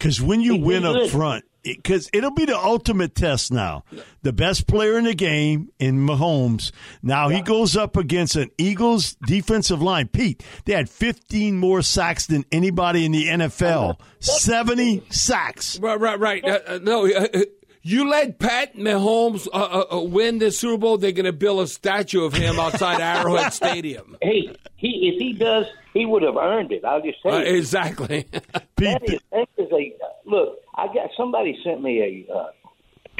Because 0.00 0.20
when 0.22 0.40
you 0.40 0.54
He- 0.54 0.60
win 0.60 0.86
up 0.86 0.94
good. 0.94 1.10
front, 1.10 1.44
because 1.62 2.08
it'll 2.14 2.30
be 2.30 2.46
the 2.46 2.56
ultimate 2.58 3.14
test 3.14 3.52
now. 3.52 3.84
The 4.22 4.32
best 4.32 4.66
player 4.66 4.96
in 4.96 5.04
the 5.04 5.12
game 5.14 5.68
in 5.78 6.06
Mahomes. 6.06 6.72
Now 7.02 7.28
he 7.28 7.42
goes 7.42 7.76
up 7.76 7.98
against 7.98 8.34
an 8.34 8.50
Eagles 8.56 9.14
defensive 9.26 9.82
line. 9.82 10.08
Pete, 10.08 10.42
they 10.64 10.72
had 10.72 10.88
15 10.88 11.58
more 11.58 11.82
sacks 11.82 12.24
than 12.24 12.46
anybody 12.50 13.04
in 13.04 13.12
the 13.12 13.26
NFL. 13.28 13.98
70 14.20 15.02
sacks. 15.10 15.78
Right, 15.80 16.00
right, 16.00 16.18
right. 16.18 16.42
Uh, 16.42 16.58
uh, 16.66 16.78
no, 16.82 17.06
uh, 17.06 17.26
uh, 17.34 17.40
you 17.82 18.08
let 18.08 18.38
Pat 18.38 18.74
Mahomes 18.76 19.46
uh, 19.52 19.56
uh, 19.90 19.96
uh, 19.96 20.00
win 20.00 20.38
the 20.38 20.50
Super 20.50 20.78
Bowl. 20.78 20.96
They're 20.96 21.12
going 21.12 21.26
to 21.26 21.32
build 21.32 21.60
a 21.60 21.66
statue 21.66 22.24
of 22.24 22.32
him 22.32 22.58
outside 22.58 23.00
Arrowhead 23.02 23.52
Stadium. 23.52 24.16
Hey, 24.22 24.54
he 24.76 25.10
if 25.12 25.18
he 25.20 25.34
does, 25.34 25.66
he 25.94 26.06
would 26.06 26.22
have 26.22 26.36
earned 26.36 26.72
it. 26.72 26.84
I'll 26.84 27.02
just 27.02 27.22
tell 27.22 27.34
Uh, 27.34 27.40
exactly. 27.40 28.26
That 28.76 29.02
is, 29.04 29.20
that 29.30 29.46
is 29.58 29.68
a 29.72 29.94
look. 30.24 30.58
I 30.74 30.86
got 30.86 31.10
somebody 31.14 31.58
sent 31.62 31.82
me 31.82 32.26
a 32.28 32.32
uh, 32.34 32.46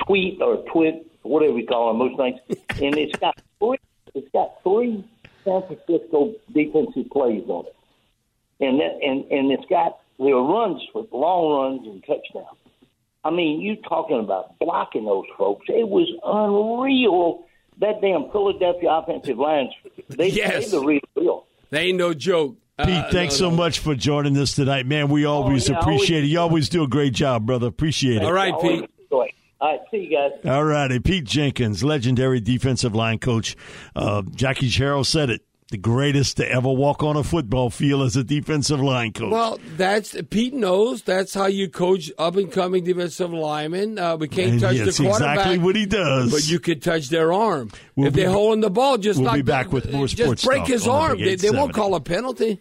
tweet 0.07 0.41
or 0.41 0.65
twit, 0.73 1.07
whatever 1.23 1.53
we 1.53 1.67
call 1.67 1.89
them, 1.89 1.99
most 1.99 2.17
things, 2.17 2.41
and 2.83 2.97
it's 2.97 3.15
got 3.19 3.37
three. 3.59 3.77
It's 4.15 4.29
got 4.33 4.63
three 4.63 5.05
San 5.45 5.63
Francisco 5.67 6.33
defensive 6.53 7.11
plays 7.13 7.45
on 7.49 7.67
it, 7.67 7.77
and 8.61 8.81
that 8.81 8.99
and 9.07 9.31
and 9.31 9.53
it's 9.53 9.67
got 9.69 9.99
there 10.19 10.35
are 10.35 10.43
runs 10.43 10.81
for 10.95 11.07
long 11.13 11.53
runs 11.77 11.87
and 11.87 12.01
touchdowns. 12.07 12.57
I 13.23 13.29
mean, 13.31 13.61
you 13.61 13.77
talking 13.87 14.19
about 14.19 14.59
blocking 14.59 15.05
those 15.05 15.27
folks? 15.37 15.67
It 15.69 15.87
was 15.87 16.09
unreal. 16.25 17.45
That 17.81 18.01
damn 18.01 18.31
Philadelphia 18.31 18.91
offensive 18.91 19.39
lines. 19.39 19.71
They, 20.09 20.29
Yes. 20.29 20.71
they 20.71 20.79
the 20.79 20.85
deal. 20.85 21.01
They 21.71 21.87
ain't 21.87 21.99
no 21.99 22.15
joke. 22.15 22.57
Uh, 22.79 22.87
Pete, 22.87 23.13
thanks 23.13 23.35
no, 23.35 23.47
so 23.47 23.51
no. 23.51 23.57
much 23.57 23.79
for 23.81 23.95
joining 23.95 24.37
us 24.39 24.55
tonight, 24.55 24.87
man. 24.87 25.09
We 25.09 25.25
always 25.25 25.69
yeah, 25.69 25.79
appreciate 25.79 26.17
always- 26.19 26.29
it. 26.31 26.33
You 26.33 26.41
always 26.41 26.69
do 26.69 26.83
a 26.83 26.89
great 26.89 27.13
job, 27.13 27.47
brother. 27.47 27.67
Appreciate 27.67 28.17
it. 28.19 28.25
All 28.25 28.33
right, 28.33 28.55
Pete. 28.61 28.89
All 29.63 29.69
right, 29.73 29.81
see 29.91 30.09
you 30.11 30.17
guys. 30.17 30.51
All 30.51 30.65
righty. 30.65 31.01
Pete 31.01 31.25
Jenkins, 31.25 31.85
legendary 31.85 32.41
defensive 32.41 32.95
line 32.95 33.19
coach. 33.19 33.57
Uh, 33.95 34.23
Jackie 34.35 34.71
Sherrill 34.71 35.05
said 35.05 35.29
it. 35.29 35.43
The 35.71 35.79
greatest 35.79 36.37
to 36.37 36.51
ever 36.51 36.71
walk 36.71 37.03
on 37.03 37.17
a 37.17 37.23
football 37.25 37.71
field 37.71 38.03
as 38.03 38.17
a 38.17 38.25
defensive 38.25 38.81
line 38.81 39.13
coach. 39.13 39.31
Well, 39.33 39.59
that's 39.77 40.17
Pete 40.31 40.53
knows 40.55 41.03
that's 41.03 41.33
how 41.33 41.47
you 41.47 41.69
coach 41.69 42.11
up 42.19 42.37
and 42.37 42.51
coming 42.51 42.85
defensive 42.85 43.33
linemen. 43.33 43.99
Uh, 43.99 44.17
we 44.17 44.29
can't 44.29 44.53
And 44.53 44.61
touch 44.61 44.77
that's 44.77 44.97
the 44.99 45.05
quarterback, 45.05 45.37
exactly 45.39 45.59
what 45.59 45.77
he 45.77 45.87
does. 45.87 46.31
but 46.33 46.49
you 46.51 46.59
can 46.61 46.81
touch 46.81 47.09
their 47.09 47.33
arm. 47.33 47.71
We'll 47.97 48.09
if 48.09 48.15
they're 48.15 48.31
holding 48.31 48.61
the 48.61 48.71
ball, 48.71 48.99
just 48.99 49.19
we'll 49.19 49.27
knock 49.27 49.37
be 49.37 49.43
back 49.43 49.73
with 49.73 49.91
more 49.93 50.09
sports 50.09 50.43
Just 50.43 50.45
break 50.45 50.67
his 50.67 50.87
arm. 50.89 51.19
They, 51.19 51.37
they 51.37 51.51
won't 51.51 51.73
call 51.73 51.95
a 51.95 52.01
penalty. 52.01 52.61